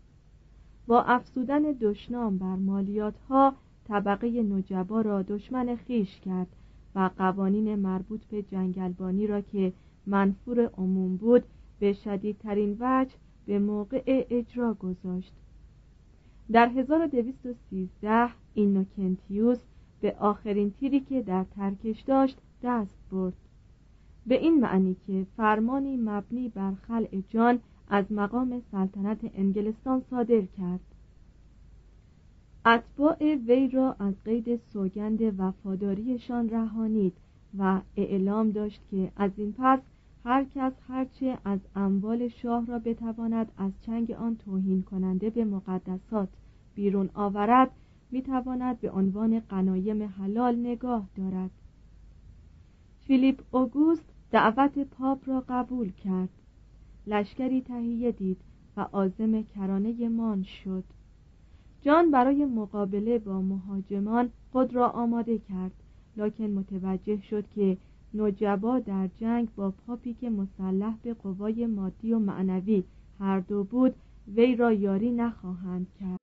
با 0.87 1.01
افسودن 1.01 1.61
دشنام 1.61 2.37
بر 2.37 2.55
مالیات 2.55 3.17
ها 3.29 3.53
طبقه 3.87 4.43
نجبا 4.43 5.01
را 5.01 5.21
دشمن 5.21 5.75
خیش 5.75 6.19
کرد 6.19 6.47
و 6.95 7.09
قوانین 7.17 7.75
مربوط 7.75 8.25
به 8.25 8.41
جنگلبانی 8.41 9.27
را 9.27 9.41
که 9.41 9.73
منفور 10.05 10.65
عموم 10.77 11.15
بود 11.15 11.43
به 11.79 11.93
شدیدترین 11.93 12.77
وجه 12.79 13.13
به 13.45 13.59
موقع 13.59 14.25
اجرا 14.29 14.73
گذاشت. 14.73 15.33
در 16.51 16.67
1213 16.67 18.29
اینوکنتیوس 18.53 19.59
به 20.01 20.15
آخرین 20.19 20.71
تیری 20.71 20.99
که 20.99 21.21
در 21.21 21.43
ترکش 21.43 22.01
داشت 22.01 22.37
دست 22.63 22.97
برد. 23.11 23.33
به 24.27 24.35
این 24.35 24.59
معنی 24.59 24.95
که 25.07 25.25
فرمانی 25.37 25.97
مبنی 25.97 26.49
بر 26.49 26.73
خلع 26.73 27.21
جان 27.29 27.59
از 27.87 28.11
مقام 28.11 28.61
سلطنت 28.71 29.19
انگلستان 29.33 30.01
صادر 30.09 30.41
کرد. 30.41 30.79
اتباع 32.65 33.35
وی 33.35 33.67
را 33.67 33.95
از 33.99 34.13
قید 34.25 34.55
سوگند 34.73 35.39
وفاداریشان 35.39 36.49
رهانید 36.49 37.13
و 37.57 37.81
اعلام 37.97 38.51
داشت 38.51 38.81
که 38.91 39.11
از 39.15 39.31
این 39.37 39.53
پس 39.57 39.79
هر 40.25 40.45
کس 40.55 40.73
هرچه 40.87 41.37
از 41.45 41.59
اموال 41.75 42.27
شاه 42.27 42.65
را 42.65 42.79
بتواند 42.79 43.51
از 43.57 43.71
چنگ 43.81 44.11
آن 44.11 44.35
توهین 44.35 44.81
کننده 44.81 45.29
به 45.29 45.45
مقدسات 45.45 46.29
بیرون 46.75 47.09
آورد 47.13 47.71
می‌تواند 48.11 48.79
به 48.79 48.91
عنوان 48.91 49.39
قنایم 49.39 50.03
حلال 50.03 50.55
نگاه 50.55 51.07
دارد. 51.15 51.51
فیلیپ 52.99 53.41
اوگوست 53.51 54.05
دعوت 54.31 54.79
پاپ 54.79 55.29
را 55.29 55.43
قبول 55.49 55.91
کرد. 55.91 56.29
لشکری 57.07 57.61
تهیه 57.61 58.11
دید 58.11 58.37
و 58.77 58.81
عازم 58.81 59.41
کرانه 59.41 60.09
مان 60.09 60.43
شد. 60.43 60.83
جان 61.81 62.11
برای 62.11 62.45
مقابله 62.45 63.19
با 63.19 63.41
مهاجمان 63.41 64.29
خود 64.51 64.75
را 64.75 64.89
آماده 64.89 65.37
کرد 65.37 65.71
لکن 66.17 66.43
متوجه 66.43 67.21
شد 67.21 67.47
که 67.49 67.77
نجبا 68.13 68.79
در 68.79 69.09
جنگ 69.15 69.47
با 69.55 69.71
پاپی 69.71 70.13
که 70.13 70.29
مسلح 70.29 70.97
به 71.03 71.13
قوای 71.13 71.65
مادی 71.67 72.13
و 72.13 72.19
معنوی 72.19 72.83
هر 73.19 73.39
دو 73.39 73.63
بود 73.63 73.95
وی 74.35 74.55
را 74.55 74.73
یاری 74.73 75.11
نخواهند 75.11 75.87
کرد. 75.99 76.22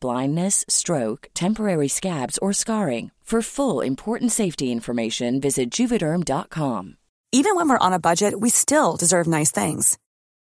blindness, 0.00 0.64
stroke, 0.68 1.28
temporary 1.34 1.88
scabs, 1.88 2.38
or 2.38 2.52
scarring. 2.52 3.10
For 3.26 3.42
full 3.42 3.80
important 3.80 4.30
safety 4.30 4.70
information, 4.70 5.40
visit 5.40 5.68
juvederm.com. 5.72 6.96
Even 7.32 7.56
when 7.56 7.68
we're 7.68 7.86
on 7.86 7.92
a 7.92 7.98
budget, 7.98 8.38
we 8.38 8.50
still 8.50 8.96
deserve 8.96 9.26
nice 9.26 9.50
things. 9.50 9.98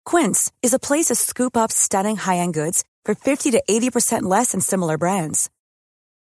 Quince 0.05 0.53
is 0.61 0.73
a 0.73 0.79
place 0.79 1.07
to 1.07 1.15
scoop 1.15 1.57
up 1.57 1.69
stunning 1.69 2.15
high 2.15 2.37
end 2.37 2.53
goods 2.53 2.85
for 3.03 3.13
50 3.13 3.51
to 3.51 3.63
80% 3.69 4.23
less 4.23 4.53
than 4.53 4.61
similar 4.61 4.97
brands. 4.97 5.49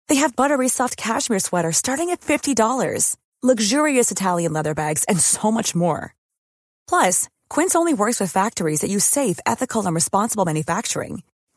They 0.07 0.15
have 0.15 0.35
buttery 0.35 0.69
soft 0.69 0.97
cashmere 0.97 1.37
sweaters 1.37 1.77
starting 1.77 2.09
at 2.09 2.21
$50, 2.21 3.15
luxurious 3.43 4.09
Italian 4.09 4.51
leather 4.51 4.73
bags, 4.73 5.03
and 5.03 5.19
so 5.19 5.51
much 5.51 5.75
more. 5.75 6.15
Plus, 6.87 7.29
Quince 7.47 7.75
only 7.75 7.93
works 7.93 8.19
with 8.19 8.31
factories 8.31 8.81
that 8.81 8.89
use 8.89 9.05
safe, 9.05 9.39
ethical, 9.45 9.85
and 9.85 9.93
responsible 9.93 10.45
manufacturing. 10.45 11.21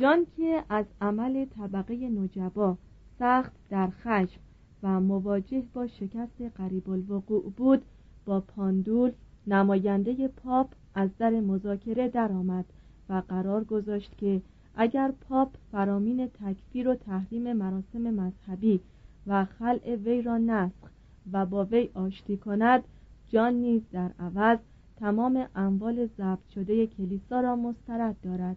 جان 0.00 0.26
که 0.36 0.64
از 0.68 0.84
عمل 1.00 1.44
طبقه 1.44 2.08
نجبا 2.08 2.76
سخت 3.18 3.52
در 3.70 3.90
خشم 3.90 4.40
و 4.82 5.00
مواجه 5.00 5.62
با 5.74 5.86
شکست 5.86 6.42
قریب 6.56 6.90
الوقوع 6.90 7.52
بود 7.56 7.82
با 8.24 8.40
پاندول 8.40 9.12
نماینده 9.46 10.28
پاپ 10.28 10.68
از 10.94 11.10
در 11.18 11.30
مذاکره 11.30 12.08
درآمد 12.08 12.64
و 13.08 13.22
قرار 13.28 13.64
گذاشت 13.64 14.16
که 14.18 14.42
اگر 14.76 15.12
پاپ 15.28 15.48
فرامین 15.72 16.26
تکفیر 16.26 16.88
و 16.88 16.94
تحریم 16.94 17.52
مراسم 17.52 18.00
مذهبی 18.00 18.80
و 19.26 19.44
خلع 19.44 19.94
وی 19.94 20.22
را 20.22 20.38
نسخ 20.38 20.90
و 21.32 21.46
با 21.46 21.64
وی 21.64 21.90
آشتی 21.94 22.36
کند 22.36 22.84
جان 23.28 23.54
نیز 23.54 23.82
در 23.92 24.10
عوض 24.18 24.58
تمام 24.96 25.46
اموال 25.56 26.06
ضبط 26.06 26.48
شده 26.54 26.86
کلیسا 26.86 27.40
را 27.40 27.56
مسترد 27.56 28.16
دارد. 28.22 28.56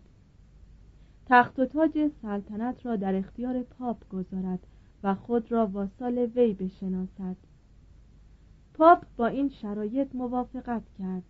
تخت 1.29 1.59
و 1.59 1.65
تاج 1.65 2.11
سلطنت 2.21 2.85
را 2.85 2.95
در 2.95 3.15
اختیار 3.15 3.63
پاپ 3.63 4.09
گذارد 4.09 4.59
و 5.03 5.15
خود 5.15 5.51
را 5.51 5.67
واسال 5.67 6.17
وی 6.17 6.53
بشناسد. 6.53 7.35
پاپ 8.73 9.05
با 9.17 9.27
این 9.27 9.49
شرایط 9.49 10.15
موافقت 10.15 10.81
کرد. 10.99 11.23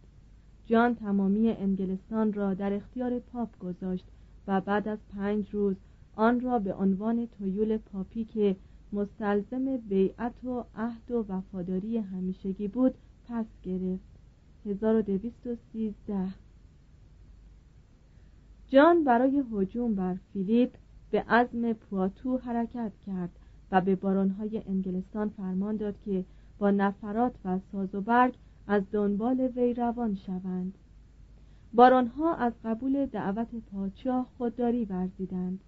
جان 0.65 0.95
تمامی 0.95 1.49
انگلستان 1.49 2.33
را 2.33 2.53
در 2.53 2.73
اختیار 2.73 3.19
پاپ 3.19 3.57
گذاشت 3.59 4.05
و 4.47 4.61
بعد 4.61 4.87
از 4.87 4.99
پنج 5.15 5.49
روز 5.51 5.75
آن 6.15 6.39
را 6.39 6.59
به 6.59 6.73
عنوان 6.73 7.27
تویول 7.27 7.77
پاپی 7.77 8.25
که 8.25 8.55
مستلزم 8.93 9.77
بیعت 9.77 10.43
و 10.43 10.63
عهد 10.75 11.11
و 11.11 11.25
وفاداری 11.29 11.97
همیشگی 11.97 12.67
بود 12.67 12.93
پس 13.27 13.45
گرفت. 13.63 14.17
1213 14.65 16.46
جان 18.67 19.03
برای 19.03 19.43
هجوم 19.51 19.95
بر 19.95 20.15
فیلیپ 20.33 20.75
به 21.11 21.21
عزم 21.21 21.73
پواتو 21.73 22.37
حرکت 22.37 22.91
کرد 23.07 23.29
و 23.71 23.81
به 23.81 23.95
بارانهای 23.95 24.61
انگلستان 24.67 25.29
فرمان 25.29 25.75
داد 25.75 25.95
که 26.05 26.25
با 26.59 26.71
نفرات 26.71 27.33
و 27.45 27.59
ساز 27.71 27.95
و 27.95 28.01
برگ 28.01 28.35
از 28.67 28.83
دنبال 28.91 29.39
وی 29.55 29.73
روان 29.73 30.15
شوند. 30.15 30.73
بارانها 31.73 32.35
از 32.35 32.53
قبول 32.63 33.05
دعوت 33.05 33.47
پادشاه 33.71 34.27
خودداری 34.37 34.85
ورزیدند. 34.85 35.59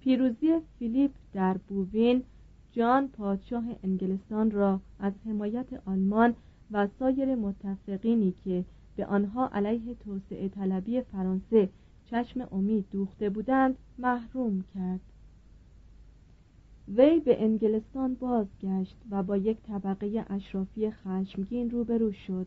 پیروزی 0.00 0.60
فیلیپ 0.78 1.10
در 1.32 1.56
بووین 1.68 2.22
جان 2.72 3.08
پادشاه 3.08 3.64
انگلستان 3.84 4.50
را 4.50 4.80
از 4.98 5.12
حمایت 5.26 5.66
آلمان 5.86 6.34
و 6.70 6.88
سایر 6.98 7.34
متفقینی 7.34 8.34
که 8.44 8.64
به 8.96 9.06
آنها 9.06 9.48
علیه 9.48 9.94
توسعه 9.94 10.48
طلبی 10.48 11.00
فرانسه 11.00 11.68
چشم 12.12 12.48
امید 12.52 12.84
دوخته 12.92 13.30
بودند 13.30 13.76
محروم 13.98 14.64
کرد. 14.74 15.00
وی 16.88 17.20
به 17.20 17.42
انگلستان 17.42 18.14
بازگشت 18.14 18.96
و 19.10 19.22
با 19.22 19.36
یک 19.36 19.56
طبقه 19.62 20.24
اشرافی 20.30 20.90
خشمگین 20.90 21.70
روبرو 21.70 22.12
شد. 22.12 22.46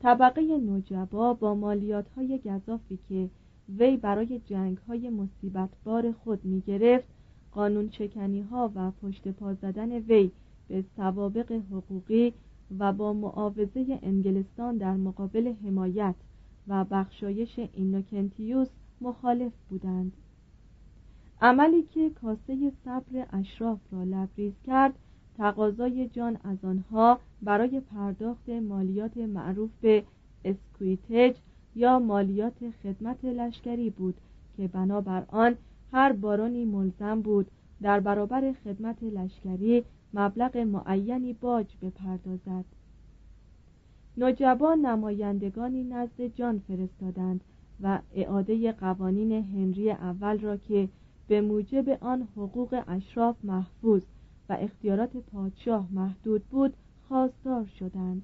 طبقه 0.00 0.42
نجبا 0.58 1.34
با 1.34 1.54
مالیات 1.54 2.08
های 2.08 2.38
گذافی 2.38 2.98
که 3.08 3.30
وی 3.78 3.96
برای 3.96 4.40
جنگ 4.46 4.76
های 4.76 5.10
مصیبت 5.10 5.70
بار 5.84 6.12
خود 6.12 6.44
می 6.44 6.60
گرفت 6.60 7.08
قانون 7.52 7.90
شکنی 7.90 8.40
ها 8.40 8.72
و 8.74 8.90
پشت 8.90 9.28
پا 9.28 9.54
زدن 9.54 9.92
وی 9.92 10.30
به 10.68 10.84
سوابق 10.96 11.52
حقوقی 11.52 12.32
و 12.78 12.92
با 12.92 13.12
معاوضه 13.12 13.98
انگلستان 14.02 14.76
در 14.76 14.96
مقابل 14.96 15.52
حمایت 15.64 16.14
و 16.68 16.84
بخشایش 16.84 17.58
اینوکنتیوس 17.58 18.68
مخالف 19.00 19.52
بودند. 19.68 20.12
عملی 21.40 21.82
که 21.82 22.10
کاسه 22.10 22.72
صبر 22.84 23.26
اشراف 23.32 23.78
را 23.92 24.04
لبریز 24.04 24.52
کرد 24.66 24.94
تقاضای 25.36 26.08
جان 26.08 26.38
از 26.44 26.64
آنها 26.64 27.20
برای 27.42 27.80
پرداخت 27.80 28.48
مالیات 28.48 29.16
معروف 29.16 29.70
به 29.80 30.04
اسکویتج 30.44 31.36
یا 31.74 31.98
مالیات 31.98 32.70
خدمت 32.82 33.24
لشکری 33.24 33.90
بود 33.90 34.14
که 34.56 34.68
بنابر 34.68 35.24
آن 35.28 35.56
هر 35.92 36.12
بارانی 36.12 36.64
ملزم 36.64 37.20
بود 37.20 37.50
در 37.82 38.00
برابر 38.00 38.52
خدمت 38.64 39.02
لشکری 39.02 39.84
مبلغ 40.14 40.56
معینی 40.56 41.32
باج 41.32 41.66
بپردازد. 41.82 42.64
نجبا 44.18 44.74
نمایندگانی 44.74 45.84
نزد 45.84 46.22
جان 46.22 46.58
فرستادند 46.58 47.40
و 47.80 47.98
اعاده 48.14 48.72
قوانین 48.72 49.32
هنری 49.32 49.90
اول 49.90 50.38
را 50.38 50.56
که 50.56 50.88
به 51.28 51.40
موجب 51.40 51.98
آن 52.00 52.28
حقوق 52.36 52.82
اشراف 52.88 53.36
محفوظ 53.44 54.02
و 54.48 54.56
اختیارات 54.60 55.16
پادشاه 55.16 55.88
محدود 55.92 56.44
بود 56.44 56.74
خواستار 57.08 57.64
شدند. 57.64 58.22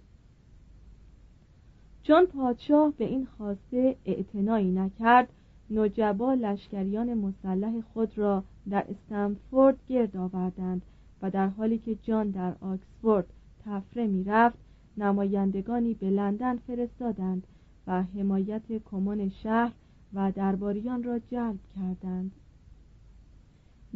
چون 2.02 2.26
پادشاه 2.26 2.92
به 2.98 3.05
این 3.05 3.26
خواسته 3.37 3.96
اعتنایی 4.05 4.70
نکرد 4.70 5.28
نجبا 5.70 6.35
لشکریان 6.35 7.14
مسلح 7.14 7.81
خود 7.81 8.18
را 8.18 8.44
در 8.70 8.85
استنفورد 8.88 9.78
گرد 9.88 10.16
آوردند 10.16 10.83
و 11.22 11.31
در 11.31 11.48
حالی 11.48 11.78
که 11.78 11.94
جان 11.94 12.31
در 12.31 12.55
آکسفورد 12.61 13.26
تفره 13.64 14.07
می‌رفت 14.07 14.59
نمایندگانی 14.96 15.94
به 15.94 16.11
لندن 16.11 16.57
فرستادند 16.57 17.46
و 17.87 18.02
حمایت 18.02 18.62
کمان 18.90 19.28
شهر 19.28 19.72
و 20.14 20.33
درباریان 20.33 21.02
را 21.02 21.18
جلب 21.18 21.59
کردند. 21.76 22.33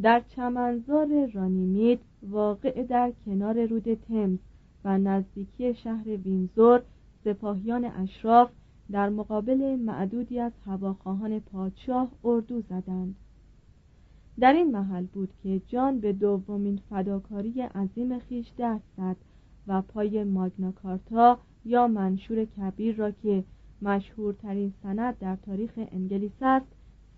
در 0.03 0.23
چمنزار 0.29 1.27
رانیمید 1.27 2.01
واقع 2.23 2.83
در 2.83 3.13
کنار 3.27 3.67
رود 3.67 3.95
تمز 3.95 4.39
و 4.85 4.99
نزدیکی 4.99 5.75
شهر 5.75 6.09
وینزور 6.09 6.83
سپاهیان 7.25 7.85
اشراف 7.85 8.51
در 8.91 9.09
مقابل 9.09 9.77
معدودی 9.77 10.41
از 10.41 10.53
هواخواهان 10.67 11.41
پادشاه 11.41 12.09
اردو 12.25 12.61
زدند. 12.61 13.15
در 14.41 14.53
این 14.53 14.71
محل 14.71 15.05
بود 15.05 15.29
که 15.43 15.61
جان 15.67 16.01
به 16.01 16.13
دومین 16.13 16.81
فداکاری 16.91 17.63
عظیم 17.63 18.19
خیش 18.19 18.47
دست 18.59 18.85
زد 18.97 19.17
و 19.69 19.83
پای 19.83 20.25
ماگناکارتا 20.25 21.39
یا 21.65 21.87
منشور 21.87 22.45
کبیر 22.45 22.97
را 22.97 23.11
که 23.11 23.45
مشهورترین 23.83 24.73
سند 24.83 25.19
در 25.19 25.37
تاریخ 25.37 25.73
انگلیس 25.93 26.43
است 26.43 26.67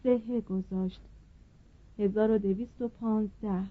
سهه 0.03 0.41
گذاشت. 0.41 1.01
1215 1.99 3.65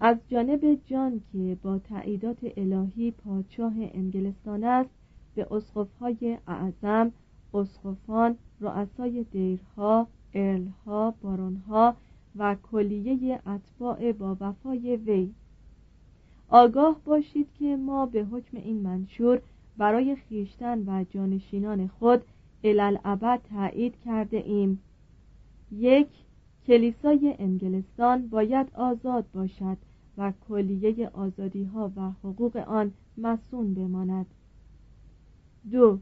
از 0.00 0.16
جانب 0.28 0.78
جان 0.86 1.20
که 1.32 1.56
با 1.62 1.78
تعییدات 1.78 2.38
الهی 2.56 3.10
پادشاه 3.10 3.72
انگلستان 3.78 4.64
است 4.64 4.90
به 5.34 5.46
اسقفهای 5.50 6.38
اعظم 6.46 7.12
اسقفان 7.54 8.36
رؤسای 8.60 9.24
دیرها 9.24 10.06
ارلها 10.34 11.14
بارونها 11.22 11.96
و 12.36 12.56
کلیه 12.70 13.40
اتباع 13.46 14.12
با 14.12 14.36
وفای 14.40 14.96
وی 14.96 15.30
آگاه 16.48 17.00
باشید 17.04 17.48
که 17.58 17.76
ما 17.76 18.06
به 18.06 18.24
حکم 18.24 18.56
این 18.56 18.80
منشور 18.82 19.40
برای 19.76 20.16
خیشتن 20.16 20.78
و 20.86 21.04
جانشینان 21.04 21.86
خود 21.86 22.22
الالعبد 22.64 23.40
تایید 23.50 23.94
کرده 24.04 24.36
ایم. 24.36 24.80
یک 25.72 26.08
کلیسای 26.66 27.34
انگلستان 27.38 28.28
باید 28.28 28.66
آزاد 28.74 29.24
باشد 29.34 29.76
و 30.18 30.32
کلیه 30.48 31.08
آزادی 31.08 31.64
ها 31.64 31.92
و 31.96 32.10
حقوق 32.10 32.56
آن 32.56 32.92
مسون 33.18 33.74
بماند. 33.74 34.26
دو 35.70 35.98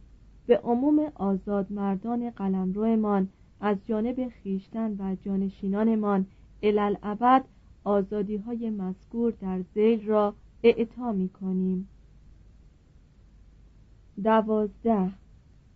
به 0.47 0.59
عموم 0.59 1.13
آزاد 1.15 1.73
مردان 1.73 2.31
قلمرومان 2.31 3.29
از 3.61 3.77
جانب 3.85 4.29
خیشتن 4.29 4.97
و 4.99 5.17
جانشینانمان 5.23 6.27
الالعبد 6.63 7.45
آزادی 7.87 8.37
های 8.37 8.71
مذکور 8.71 9.33
در 9.41 9.63
زیل 9.75 10.07
را 10.07 10.35
اعطا 10.63 11.13
می 11.13 11.29
کنیم 11.29 11.89
دوازده. 14.25 15.11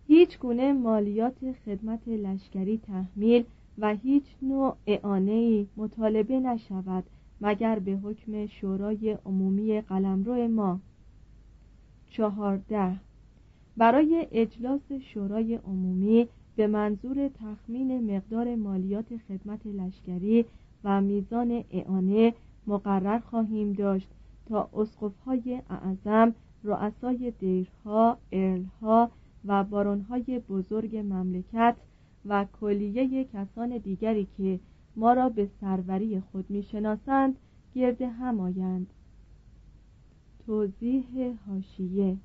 هیچ 0.07 0.39
گونه 0.39 0.73
مالیات 0.73 1.51
خدمت 1.65 2.07
لشکری 2.07 2.77
تحمیل 2.77 3.43
و 3.77 3.95
هیچ 3.95 4.23
نوع 4.41 4.75
اعانه 4.87 5.65
مطالبه 5.77 6.39
نشود 6.39 7.03
مگر 7.41 7.79
به 7.79 7.91
حکم 7.91 8.45
شورای 8.45 9.17
عمومی 9.25 9.81
قلمرو 9.81 10.47
ما. 10.47 10.79
چهارده. 12.09 12.95
برای 13.77 14.27
اجلاس 14.31 14.91
شورای 15.13 15.55
عمومی 15.55 16.27
به 16.55 16.67
منظور 16.67 17.27
تخمین 17.27 18.15
مقدار 18.15 18.55
مالیات 18.55 19.17
خدمت 19.27 19.65
لشکری 19.65 20.45
و 20.83 21.01
میزان 21.01 21.63
اعانه 21.71 22.33
مقرر 22.67 23.19
خواهیم 23.19 23.73
داشت 23.73 24.07
تا 24.45 24.69
اسقفهای 24.73 25.61
اعظم 25.69 26.33
رؤسای 26.63 27.31
دیرها 27.39 28.17
ارلها 28.31 29.11
و 29.45 29.63
بارونهای 29.63 30.39
بزرگ 30.39 30.97
مملکت 30.97 31.75
و 32.25 32.45
کلیه 32.61 33.23
کسان 33.23 33.77
دیگری 33.77 34.27
که 34.37 34.59
ما 34.95 35.13
را 35.13 35.29
به 35.29 35.49
سروری 35.61 36.19
خود 36.19 36.49
می‌شناسند 36.49 37.35
گرد 37.75 38.01
هم 38.01 38.39
آیند. 38.39 38.87
توضیح 40.45 41.37
هاشیه 41.47 42.17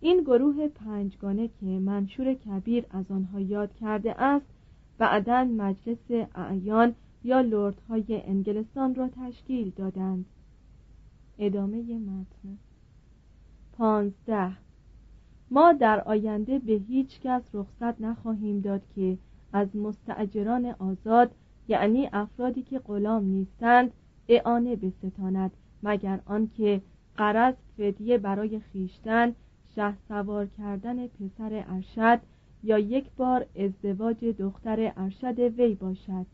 این 0.00 0.20
گروه 0.20 0.68
پنجگانه 0.68 1.48
که 1.48 1.66
منشور 1.66 2.34
کبیر 2.34 2.84
از 2.90 3.10
آنها 3.10 3.40
یاد 3.40 3.74
کرده 3.74 4.22
است 4.22 4.46
بعدا 4.98 5.44
مجلس 5.44 6.26
اعیان 6.34 6.94
یا 7.24 7.40
لردهای 7.40 8.22
انگلستان 8.26 8.94
را 8.94 9.08
تشکیل 9.08 9.70
دادند. 9.76 10.26
ادامه 11.38 11.98
متن. 11.98 12.58
پانزده. 13.72 14.52
ما 15.50 15.72
در 15.72 16.00
آینده 16.00 16.58
به 16.58 16.72
هیچ 16.72 17.20
کس 17.20 17.42
رخصت 17.54 18.00
نخواهیم 18.00 18.60
داد 18.60 18.82
که 18.94 19.18
از 19.52 19.76
مستعجران 19.76 20.66
آزاد 20.66 21.30
یعنی 21.68 22.08
افرادی 22.12 22.62
که 22.62 22.78
غلام 22.78 23.24
نیستند 23.24 23.90
اعانه 24.28 24.76
بستاند 24.76 25.50
مگر 25.82 26.20
آنکه 26.26 26.82
قرض 27.16 27.54
فدیه 27.76 28.18
برای 28.18 28.60
خیشتن 28.60 29.34
شه 29.74 29.94
سوار 30.08 30.46
کردن 30.46 31.06
پسر 31.06 31.64
ارشد 31.68 32.20
یا 32.62 32.78
یک 32.78 33.10
بار 33.16 33.46
ازدواج 33.56 34.24
دختر 34.24 34.92
ارشد 34.96 35.38
وی 35.38 35.74
باشد. 35.74 36.26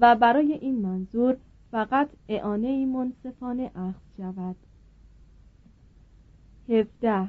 و 0.00 0.16
برای 0.16 0.52
این 0.52 0.74
منظور 0.82 1.36
فقط 1.70 2.08
اعانه 2.28 2.86
منصفانه 2.86 3.70
اخذ 3.74 4.00
شود. 4.16 4.56
17 6.68 7.28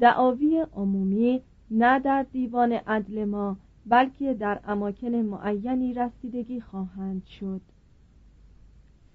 دعاوی 0.00 0.66
عمومی 0.76 1.42
نه 1.70 1.98
در 1.98 2.22
دیوان 2.22 2.72
عدل 2.72 3.24
ما 3.24 3.56
بلکه 3.86 4.34
در 4.34 4.60
اماکن 4.64 5.14
معینی 5.14 5.94
رسیدگی 5.94 6.60
خواهند 6.60 7.26
شد. 7.26 7.60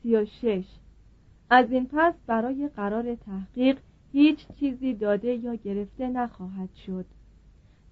36 0.04 0.66
از 1.50 1.72
این 1.72 1.88
پس 1.92 2.14
برای 2.28 2.68
قرار 2.68 3.16
تحقیق 3.16 3.80
هیچ 4.12 4.48
چیزی 4.60 4.94
داده 4.94 5.34
یا 5.34 5.56
گرفته 5.56 6.08
نخواهد 6.08 6.70
شد 6.86 7.06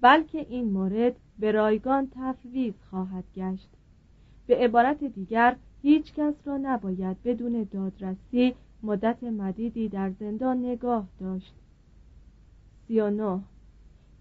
بلکه 0.02 0.46
این 0.50 0.72
مورد 0.72 1.16
به 1.40 1.52
رایگان 1.52 2.12
تفویض 2.16 2.74
خواهد 2.90 3.24
گشت. 3.36 3.70
به 4.48 4.56
عبارت 4.56 5.04
دیگر 5.04 5.56
هیچ 5.82 6.14
کس 6.14 6.34
را 6.46 6.58
نباید 6.58 7.24
بدون 7.24 7.68
دادرسی 7.72 8.56
مدت 8.84 9.24
مدیدی 9.24 9.90
در 9.90 10.12
زندان 10.20 10.66
نگاه 10.66 11.08
داشت. 11.20 11.54
39 12.88 13.40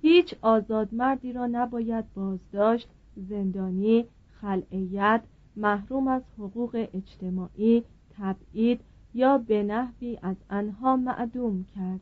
هیچ 0.02 0.34
آزاد 0.42 0.94
مردی 0.94 1.32
را 1.32 1.46
نباید 1.46 2.04
بازداشت 2.14 2.88
زندانی 3.16 4.04
خلعیت 4.40 5.22
محروم 5.56 6.08
از 6.08 6.22
حقوق 6.38 6.88
اجتماعی 6.94 7.82
تبعید 8.18 8.80
یا 9.14 9.38
به 9.38 9.62
نحوی 9.62 10.18
از 10.22 10.36
انها 10.50 10.96
معدوم 10.96 11.64
کرد. 11.74 12.00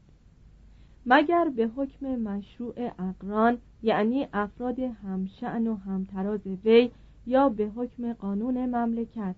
مگر 1.07 1.49
به 1.57 1.71
حکم 1.77 2.07
مشروع 2.17 2.75
اقران 2.99 3.59
یعنی 3.83 4.29
افراد 4.33 4.79
همشعن 4.79 5.67
و 5.67 5.75
همتراز 5.75 6.47
وی 6.65 6.91
یا 7.27 7.49
به 7.49 7.65
حکم 7.65 8.13
قانون 8.13 8.67
مملکت. 8.67 9.37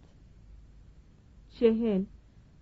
چهل. 1.49 2.05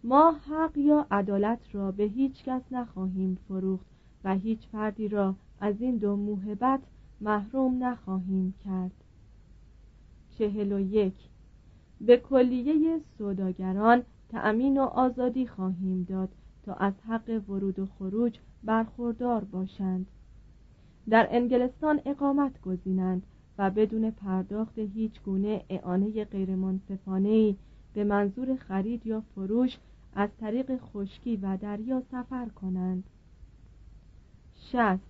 ما 0.04 0.32
حق 0.32 0.78
یا 0.78 1.06
عدالت 1.10 1.60
را 1.72 1.92
به 1.92 2.04
هیچ 2.04 2.44
کس 2.44 2.62
نخواهیم 2.70 3.38
فروخت 3.48 3.86
و 4.24 4.34
هیچ 4.34 4.68
فردی 4.72 5.08
را 5.08 5.34
از 5.60 5.80
این 5.80 5.96
دو 5.96 6.16
موهبت 6.16 6.80
محروم 7.20 7.84
نخواهیم 7.84 8.54
کرد. 8.64 9.04
چهل 10.38 10.72
و 10.72 10.80
یک. 10.80 11.14
به 12.00 12.16
کلیه 12.16 13.00
سوداگران 13.18 14.02
تأمین 14.28 14.78
و 14.78 14.82
آزادی 14.82 15.46
خواهیم 15.46 16.02
داد 16.02 16.28
تا 16.62 16.74
از 16.74 16.94
حق 17.08 17.42
ورود 17.48 17.78
و 17.78 17.86
خروج 17.86 18.38
برخوردار 18.64 19.44
باشند. 19.44 20.06
در 21.08 21.28
انگلستان 21.30 22.00
اقامت 22.06 22.60
گزینند 22.60 23.26
بدون 23.70 24.10
پرداخت 24.10 24.78
هیچ 24.78 25.22
گونه 25.22 25.64
اعانه 25.70 26.24
غیرمنصفانه 26.24 27.56
به 27.94 28.04
منظور 28.04 28.56
خرید 28.56 29.06
یا 29.06 29.22
فروش 29.34 29.78
از 30.14 30.28
طریق 30.40 30.76
خشکی 30.76 31.36
و 31.36 31.56
دریا 31.56 32.02
سفر 32.10 32.48
کنند. 32.48 33.04
شست 34.56 35.02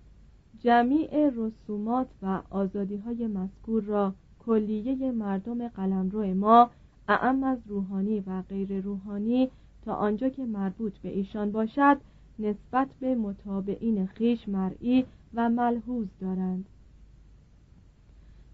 جمیع 0.59 1.29
رسومات 1.29 2.07
و 2.21 2.41
آزادی 2.49 2.97
های 2.97 3.27
مذکور 3.27 3.83
را 3.83 4.13
کلیه 4.45 5.11
مردم 5.11 5.67
قلمرو 5.67 6.33
ما 6.33 6.69
اعم 7.07 7.43
از 7.43 7.57
روحانی 7.67 8.19
و 8.19 8.41
غیر 8.41 8.81
روحانی 8.81 9.49
تا 9.85 9.93
آنجا 9.93 10.29
که 10.29 10.45
مربوط 10.45 10.97
به 10.97 11.09
ایشان 11.09 11.51
باشد 11.51 11.97
نسبت 12.39 12.87
به 12.99 13.15
متابعین 13.15 14.05
خیش 14.05 14.49
مرئی 14.49 15.05
و 15.33 15.49
ملحوظ 15.49 16.07
دارند. 16.19 16.65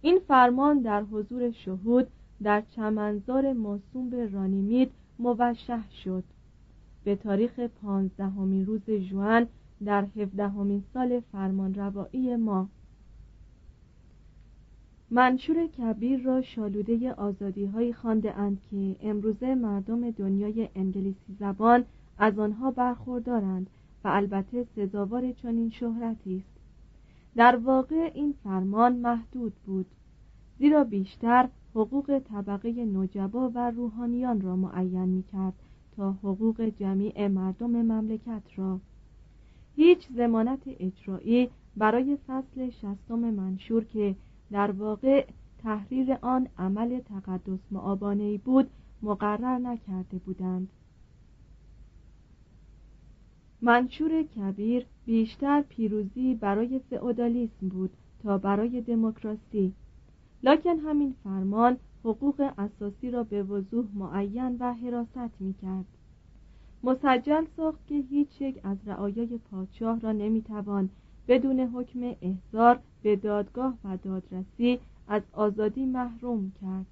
این 0.02 0.20
فرمان 0.28 0.80
در 0.80 1.04
حضور 1.04 1.52
شهود 1.52 2.08
در 2.44 2.62
چمنزار 2.76 3.54
موسوم 3.54 4.10
به 4.10 4.30
رانیمید 4.30 4.92
موشح 5.20 5.92
شد. 6.04 6.24
به 7.04 7.16
تاریخ 7.16 7.60
پانزدهمین 7.60 8.66
روز 8.66 8.90
جوان 8.90 9.48
در 9.86 10.06
هفدهمین 10.16 10.84
سال 10.94 11.20
فرمان 11.20 11.74
روایی 11.74 12.36
ما. 12.36 12.70
منشور 15.12 15.68
کبیر 15.68 16.22
را 16.22 16.42
شالوده 16.42 17.14
آزادی 17.14 17.66
هایی 17.66 17.94
خانده 17.94 18.38
اند 18.38 18.62
که 18.72 18.96
امروزه 19.02 19.56
مردم 19.56 20.12
دنیای 20.12 20.70
انگلیسی 20.76 21.36
زبان 21.40 21.86
از 22.18 22.40
آنها 22.40 22.72
برخوردارند 22.72 23.70
و 24.04 24.08
البته 24.08 24.66
سزاوار 24.76 25.32
چنین 25.32 25.70
شهرتی 25.70 26.38
است. 26.38 26.59
در 27.36 27.56
واقع 27.56 28.12
این 28.14 28.34
فرمان 28.44 28.96
محدود 28.96 29.54
بود 29.66 29.86
زیرا 30.60 30.84
بیشتر 30.84 31.50
حقوق 31.76 32.20
طبقه 32.20 32.86
نجبا 32.86 33.52
و 33.56 33.72
روحانیان 33.72 34.42
را 34.42 34.56
معین 34.56 35.06
می 35.06 35.24
کرد 35.24 35.54
تا 35.96 36.12
حقوق 36.12 36.62
جمیع 36.62 37.28
مردم 37.28 37.70
مملکت 37.70 38.44
را. 38.56 38.80
هیچ 39.76 40.08
زمانت 40.10 40.62
اجرایی 40.66 41.50
برای 41.78 42.18
فصل 42.28 42.70
شستم 42.70 43.20
منشور 43.20 43.84
که 43.84 44.16
در 44.52 44.72
واقع 44.72 45.26
تحریر 45.64 46.18
آن 46.22 46.48
عمل 46.58 47.00
تقدس 47.00 47.60
معابانه 47.72 48.38
بود 48.38 48.70
مقرر 49.02 49.58
نکرده 49.58 50.18
بودند. 50.18 50.70
منشور 53.62 54.24
کبیر 54.24 54.86
بیشتر 55.06 55.62
پیروزی 55.62 56.36
برای 56.36 56.80
فئودالیسم 56.90 57.68
بود 57.68 57.90
تا 58.24 58.38
برای 58.38 58.82
دموکراسی. 58.82 59.74
لکن 60.44 60.80
همین 60.80 61.16
فرمان 61.24 61.78
حقوق 62.04 62.52
اساسی 62.58 63.12
را 63.12 63.24
به 63.24 63.44
وضوح 63.44 63.86
معین 63.94 64.58
و 64.60 64.74
حراست 64.74 65.32
می 65.40 65.54
کرد 65.54 65.86
مسجل 66.84 67.46
ساخت 67.58 67.88
که 67.88 67.96
هیچ 67.96 68.42
یک 68.42 68.60
از 68.64 68.78
رعایای 68.86 69.40
پادشاه 69.52 70.00
را 70.00 70.12
نمی‌توان 70.12 70.90
بدون 71.28 71.60
حکم 71.60 72.16
احضار 72.22 72.80
به 73.02 73.16
دادگاه 73.16 73.78
و 73.84 73.98
دادرسی 73.98 74.80
از 75.08 75.22
آزادی 75.34 75.86
محروم 75.86 76.52
کرد. 76.62 76.86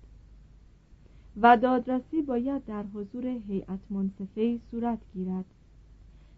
و 1.42 1.58
دادرسی 1.58 2.22
باید 2.22 2.66
در 2.66 2.84
حضور 2.84 3.26
هیئت 3.26 3.80
منصفه 3.90 4.60
صورت 4.72 5.00
گیرد. 5.14 5.46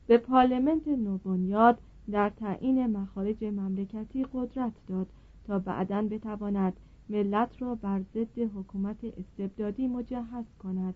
به 0.10 0.18
پارلمنت 0.18 0.88
نوبنیاد 0.88 1.78
در 2.12 2.30
تعیین 2.30 2.88
مخارج 2.88 3.44
مملکتی 3.44 4.26
قدرت 4.34 4.72
داد 4.88 5.08
تا 5.48 5.60
بعدا 5.60 6.02
بتواند 6.02 6.74
ملت 7.10 7.62
را 7.62 7.76
بر 7.76 8.02
ضد 8.14 8.40
حکومت 8.40 8.98
استبدادی 9.04 9.88
مجهز 9.88 10.46
کند 10.64 10.96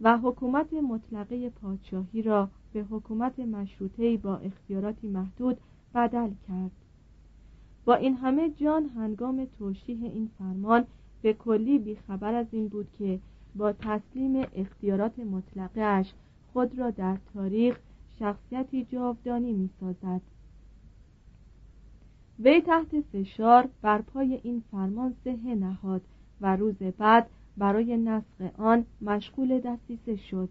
و 0.00 0.18
حکومت 0.18 0.72
مطلقه 0.72 1.50
پادشاهی 1.50 2.22
را 2.22 2.48
به 2.72 2.84
حکومت 2.90 3.38
مشروطه 3.38 4.16
با 4.16 4.36
اختیاراتی 4.36 5.08
محدود 5.08 5.56
بدل 5.94 6.30
کرد. 6.48 6.72
با 7.84 7.94
این 7.94 8.14
همه 8.14 8.50
جان 8.50 8.84
هنگام 8.84 9.46
توشیح 9.58 10.04
این 10.04 10.30
فرمان 10.38 10.84
به 11.22 11.32
کلی 11.32 11.78
بیخبر 11.78 12.34
از 12.34 12.46
این 12.50 12.68
بود 12.68 12.88
که 12.98 13.20
با 13.54 13.72
تسلیم 13.72 14.46
اختیارات 14.54 15.18
مطلقهاش 15.18 16.12
خود 16.52 16.78
را 16.78 16.90
در 16.90 17.16
تاریخ 17.34 17.78
شخصیتی 18.18 18.84
جاودانی 18.84 19.52
می 19.52 19.70
سازد 19.80 20.20
وی 22.38 22.60
تحت 22.60 23.00
فشار 23.00 23.68
بر 23.82 24.02
پای 24.02 24.40
این 24.42 24.62
فرمان 24.70 25.14
سهه 25.24 25.54
نهاد 25.54 26.02
و 26.40 26.56
روز 26.56 26.76
بعد 26.76 27.30
برای 27.56 27.96
نسخ 27.96 28.40
آن 28.58 28.84
مشغول 29.00 29.60
دستیسه 29.60 30.16
شد. 30.16 30.48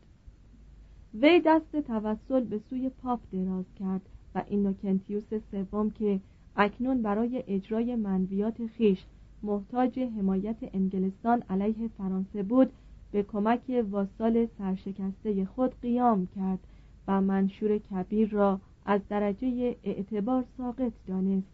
وی 1.14 1.42
دست 1.46 1.76
توسل 1.76 2.44
به 2.44 2.60
سوی 2.70 2.90
پاپ 2.90 3.20
دراز 3.32 3.66
کرد 3.80 4.02
و 4.36 4.44
اینوکنتیوس 4.48 5.34
سوم 5.52 5.90
که 5.90 6.20
اکنون 6.56 7.02
برای 7.02 7.44
اجرای 7.48 7.96
منویات 7.96 8.68
خیش 8.68 9.06
محتاج 9.44 10.00
حمایت 10.00 10.56
انگلستان 10.74 11.44
علیه 11.50 11.88
فرانسه 11.88 12.44
بود 12.44 12.72
به 13.12 13.24
کمک 13.24 13.86
واسال 13.92 14.48
سرشکسته 14.58 15.46
خود 15.46 15.82
قیام 15.82 16.28
کرد. 16.36 16.60
و 17.08 17.22
منشور 17.22 17.78
کبیر 17.78 18.30
را 18.30 18.60
از 18.86 19.02
درجه 19.10 19.76
اعتبار 19.84 20.46
ساقط 20.58 20.91
دانست 21.08 21.48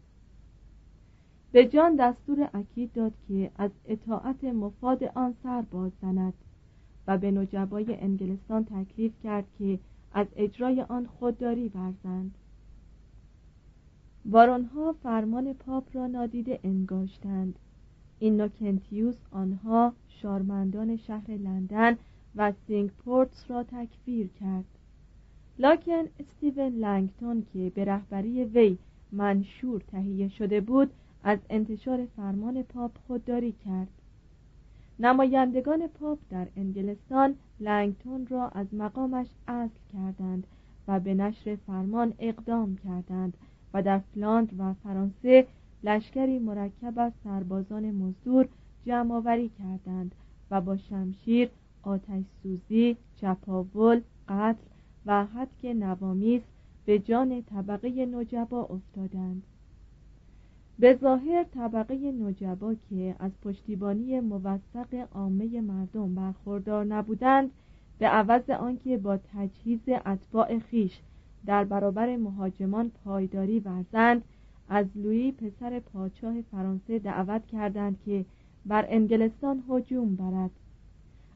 به 1.52 1.66
جان 1.66 1.96
دستور 1.96 2.50
اکید 2.54 2.94
داد 2.94 3.14
که 3.28 3.52
از 3.58 3.72
اطاعت 3.86 4.44
مفاد 4.44 5.04
آن 5.04 5.36
سر 5.44 5.62
باز 5.62 5.92
زند 6.02 6.34
و 7.08 7.18
به 7.18 7.32
نجبای 7.32 7.96
انگلستان 8.00 8.66
تکلیف 8.66 9.12
کرد 9.24 9.46
که 9.60 9.80
از 10.14 10.28
اجرای 10.36 10.82
آن 10.82 11.06
خودداری 11.06 11.68
ورزند. 11.68 12.36
بارونها 14.26 14.96
فرمان 15.04 15.54
پاپ 15.54 15.96
را 15.96 16.08
نادیده 16.08 16.60
انگاشتند. 16.64 17.60
اینوکنتیوس 18.20 19.16
آنها 19.32 19.94
شارمندان 20.08 20.98
شهر 20.98 21.32
لندن 21.32 21.98
و 22.36 22.54
سینک 22.68 23.10
پورتس 23.10 23.52
را 23.52 23.64
تکفیر 23.64 24.28
کرد. 24.28 24.66
لاکن 25.60 26.04
استیون 26.20 26.74
لنگتون 26.74 27.46
که 27.54 27.72
به 27.76 27.86
رهبری 27.86 28.44
وی 28.44 28.78
منشور 29.12 29.82
تهیه 29.82 30.30
شده 30.30 30.62
بود 30.62 30.92
از 31.24 31.40
انتشار 31.50 32.06
فرمان 32.06 32.64
پاپ 32.64 32.92
خودداری 33.08 33.52
کرد. 33.66 33.88
نمایندگان 35.00 35.88
پاپ 35.88 36.20
در 36.30 36.48
انگلستان 36.58 37.36
لنگتون 37.60 38.28
را 38.28 38.48
از 38.48 38.74
مقامش 38.74 39.28
عزل 39.48 39.80
کردند 39.94 40.48
و 40.88 41.00
به 41.00 41.14
نشر 41.14 41.56
فرمان 41.56 42.14
اقدام 42.20 42.76
کردند 42.76 43.34
و 43.74 43.82
در 43.82 44.00
فلاند 44.00 44.60
و 44.60 44.74
فرانسه 44.74 45.48
لشکری 45.84 46.40
مرکب 46.40 47.00
از 47.00 47.12
سربازان 47.24 47.92
مزدور 47.92 48.48
جمع 48.86 49.16
آوری 49.16 49.52
کردند 49.60 50.16
و 50.52 50.62
با 50.62 50.78
شمشیر 50.78 51.50
آتش 51.84 52.24
سوزی 52.44 52.98
چپاول 53.22 54.02
قتل 54.30 54.73
و 55.06 55.26
حدک 55.26 55.66
نوامیس 55.66 56.42
به 56.86 57.00
جان 57.00 57.42
طبقه 57.42 58.06
نجبا 58.06 58.62
افتادند. 58.62 59.44
به 60.80 60.98
ظاهر 61.02 61.44
طبقه 61.44 61.96
نجبا 62.12 62.76
که 62.90 63.16
از 63.20 63.32
پشتیبانی 63.44 64.20
موثق 64.20 65.08
عامه 65.16 65.62
مردم 65.62 66.16
برخوردار 66.16 66.86
نبودند 66.86 67.52
به 68.00 68.08
عوض 68.08 68.50
آنکه 68.50 68.98
با 68.98 69.18
تجهیز 69.18 69.80
اتباع 70.06 70.60
خیش 70.60 71.00
در 71.46 71.64
برابر 71.64 72.18
مهاجمان 72.18 72.92
پایداری 73.06 73.60
ورزند 73.60 74.24
از 74.70 74.86
لویی 74.96 75.32
پسر 75.32 75.80
پادشاه 75.80 76.42
فرانسه 76.42 77.00
دعوت 77.00 77.46
کردند 77.48 78.00
که 78.06 78.26
بر 78.66 78.86
انگلستان 78.90 79.64
هجوم 79.70 80.16
برد. 80.16 80.52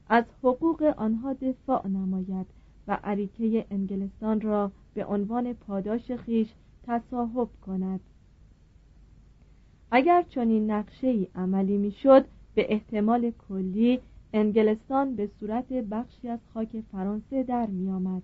از 0.09 0.23
حقوق 0.43 0.93
آنها 0.97 1.33
دفاع 1.33 1.87
نماید. 1.87 2.56
و 2.87 2.97
عریکه 3.03 3.65
انگلستان 3.71 4.41
را 4.41 4.71
به 4.93 5.05
عنوان 5.05 5.53
پاداش 5.53 6.11
خیش 6.11 6.47
تصاحب 6.87 7.49
کند 7.61 7.99
اگر 9.91 10.21
چنین 10.29 10.71
نقشه 10.71 11.07
ای 11.07 11.27
عملی 11.35 11.77
می‌شد 11.77 12.25
به 12.55 12.73
احتمال 12.73 13.31
کلی 13.49 13.99
انگلستان 14.33 15.15
به 15.15 15.29
صورت 15.39 15.73
بخشی 15.73 16.29
از 16.29 16.39
خاک 16.53 16.83
فرانسه 16.91 17.43
در 17.43 17.65
می 17.65 17.89
آمد. 17.89 18.21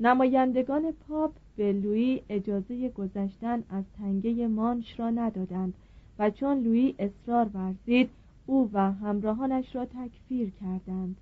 نمایندگان 0.00 0.92
پاپ 0.92 1.32
به 1.56 1.72
لویی 1.72 2.22
اجازه 2.28 2.88
گذشتن 2.88 3.62
از 3.70 3.84
تنگه 3.98 4.46
مانش 4.48 5.00
را 5.00 5.10
ندادند 5.10 5.74
و 6.18 6.30
چون 6.30 6.58
لویی 6.62 6.94
اصرار 6.98 7.50
ورزید 7.54 8.10
او 8.46 8.70
و 8.72 8.92
همراهانش 8.92 9.76
را 9.76 9.84
تکفیر 9.84 10.50
کردند 10.50 11.16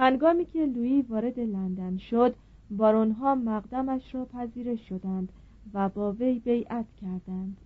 هنگامی 0.00 0.44
که 0.44 0.66
لویی 0.66 1.02
وارد 1.02 1.40
لندن 1.40 1.96
شد 1.96 2.34
بارونها 2.70 3.34
مقدمش 3.34 4.14
را 4.14 4.24
پذیرش 4.24 4.88
شدند 4.88 5.32
و 5.74 5.88
با 5.88 6.12
وی 6.12 6.38
بیعت 6.38 6.86
کردند. 7.00 7.56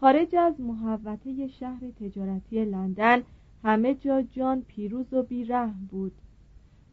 خارج 0.00 0.36
از 0.36 0.60
محوطه 0.60 1.48
شهر 1.48 1.90
تجارتی 2.00 2.64
لندن 2.64 3.22
همه 3.64 3.94
جا 3.94 4.22
جان 4.22 4.62
پیروز 4.62 5.12
و 5.12 5.22
بیرحم 5.22 5.88
بود. 5.90 6.12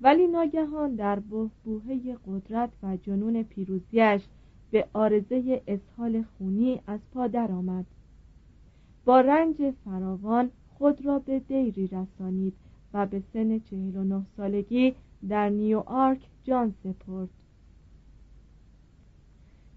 ولی 0.01 0.27
ناگهان 0.27 0.95
در 0.95 1.19
بهبوهه 1.19 2.17
قدرت 2.27 2.69
و 2.83 2.97
جنون 2.97 3.43
پیروزیش 3.43 4.21
به 4.71 4.87
آرزه 4.93 5.61
اسهال 5.67 6.23
خونی 6.37 6.81
از 6.87 6.99
پا 7.13 7.27
درآمد. 7.27 7.85
با 9.05 9.21
رنج 9.21 9.73
فراوان 9.85 10.49
خود 10.77 11.05
را 11.05 11.19
به 11.19 11.39
دیری 11.39 11.87
رسانید 11.87 12.53
و 12.93 13.05
به 13.05 13.23
سن 13.33 13.59
چهل 13.59 13.95
و 13.95 14.03
نه 14.03 14.25
سالگی 14.37 14.95
در 15.29 15.49
نیوآرک 15.49 16.19
جان 16.43 16.73
سپرد. 16.83 17.29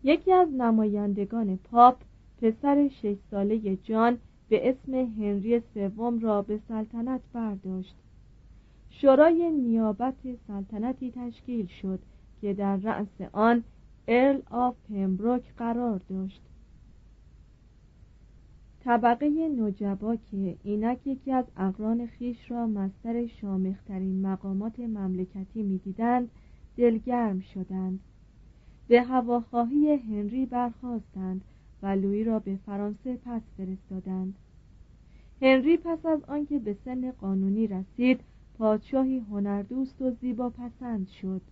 یکی 0.04 0.32
از 0.32 0.48
نمایندگان 0.52 1.56
پاپ 1.56 1.96
پسر 2.42 2.88
شش 2.88 3.16
ساله 3.30 3.76
جان 3.76 4.18
به 4.48 4.68
اسم 4.68 4.94
هنری 4.94 5.62
سوم 5.74 6.18
را 6.18 6.42
به 6.42 6.60
سلطنت 6.68 7.20
برداشت. 7.32 7.94
شورای 8.90 9.50
نیابت 9.50 10.14
سلطنتی 10.46 11.10
تشکیل 11.10 11.66
شد 11.66 11.98
که 12.40 12.54
در 12.54 12.76
رأس 12.76 13.20
آن 13.32 13.64
ارل 14.08 14.40
آف 14.50 14.76
پمبروک 14.88 15.42
قرار 15.56 16.00
داشت. 16.08 16.40
طبقه 18.84 19.48
نجبا 19.48 20.16
که 20.16 20.56
اینک 20.62 21.06
یکی 21.06 21.32
از 21.32 21.44
اقران 21.56 22.06
خویش 22.06 22.50
را 22.50 22.66
مصدر 22.66 23.26
شامخترین 23.26 24.26
مقامات 24.26 24.80
مملکتی 24.80 25.62
می‌دیدند 25.62 26.30
دلگرم 26.76 27.40
شدند. 27.40 28.00
به 28.88 29.02
هواخواهی 29.02 29.92
هنری 29.92 30.46
برخواستند 30.46 31.44
و 31.82 31.86
لویی 31.86 32.24
را 32.24 32.38
به 32.38 32.56
فرانسه 32.66 33.16
پس 33.16 33.42
فرستادند. 33.56 34.34
هنری 35.42 35.76
پس 35.76 36.06
از 36.06 36.24
آنکه 36.24 36.58
به 36.58 36.76
سن 36.84 37.10
قانونی 37.10 37.66
رسید 37.66 38.20
پادشاهی 38.58 39.18
هنردوست 39.18 40.02
و 40.02 40.10
زیبا 40.10 40.50
پسند 40.50 41.08
شد. 41.08 41.42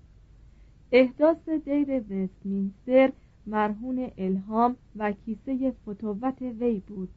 احداث 0.93 1.49
دیر 1.49 2.01
وستمینستر 2.01 3.13
مرهون 3.47 4.11
الهام 4.19 4.77
و 4.97 5.13
کیسه 5.13 5.71
فتوت 5.71 6.43
وی 6.43 6.83
بود. 6.87 7.09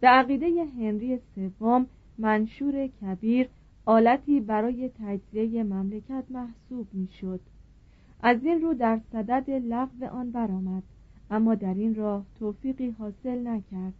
به 0.00 0.08
عقیده 0.08 0.64
هنری 0.64 1.18
سوم 1.34 1.86
منشور 2.18 2.86
کبیر 2.86 3.48
آلتی 3.84 4.40
برای 4.40 4.90
تجزیه 4.98 5.62
مملکت 5.62 6.24
محسوب 6.30 6.86
می‌شد. 6.92 7.40
از 8.22 8.44
این 8.44 8.60
رو 8.62 8.74
در 8.74 9.00
صدد 9.12 9.50
لغو 9.50 10.04
آن 10.04 10.30
برآمد 10.30 10.82
اما 11.30 11.54
در 11.54 11.74
این 11.74 11.94
راه 11.94 12.24
توفیقی 12.38 12.90
حاصل 12.90 13.46
نکرد. 13.46 13.94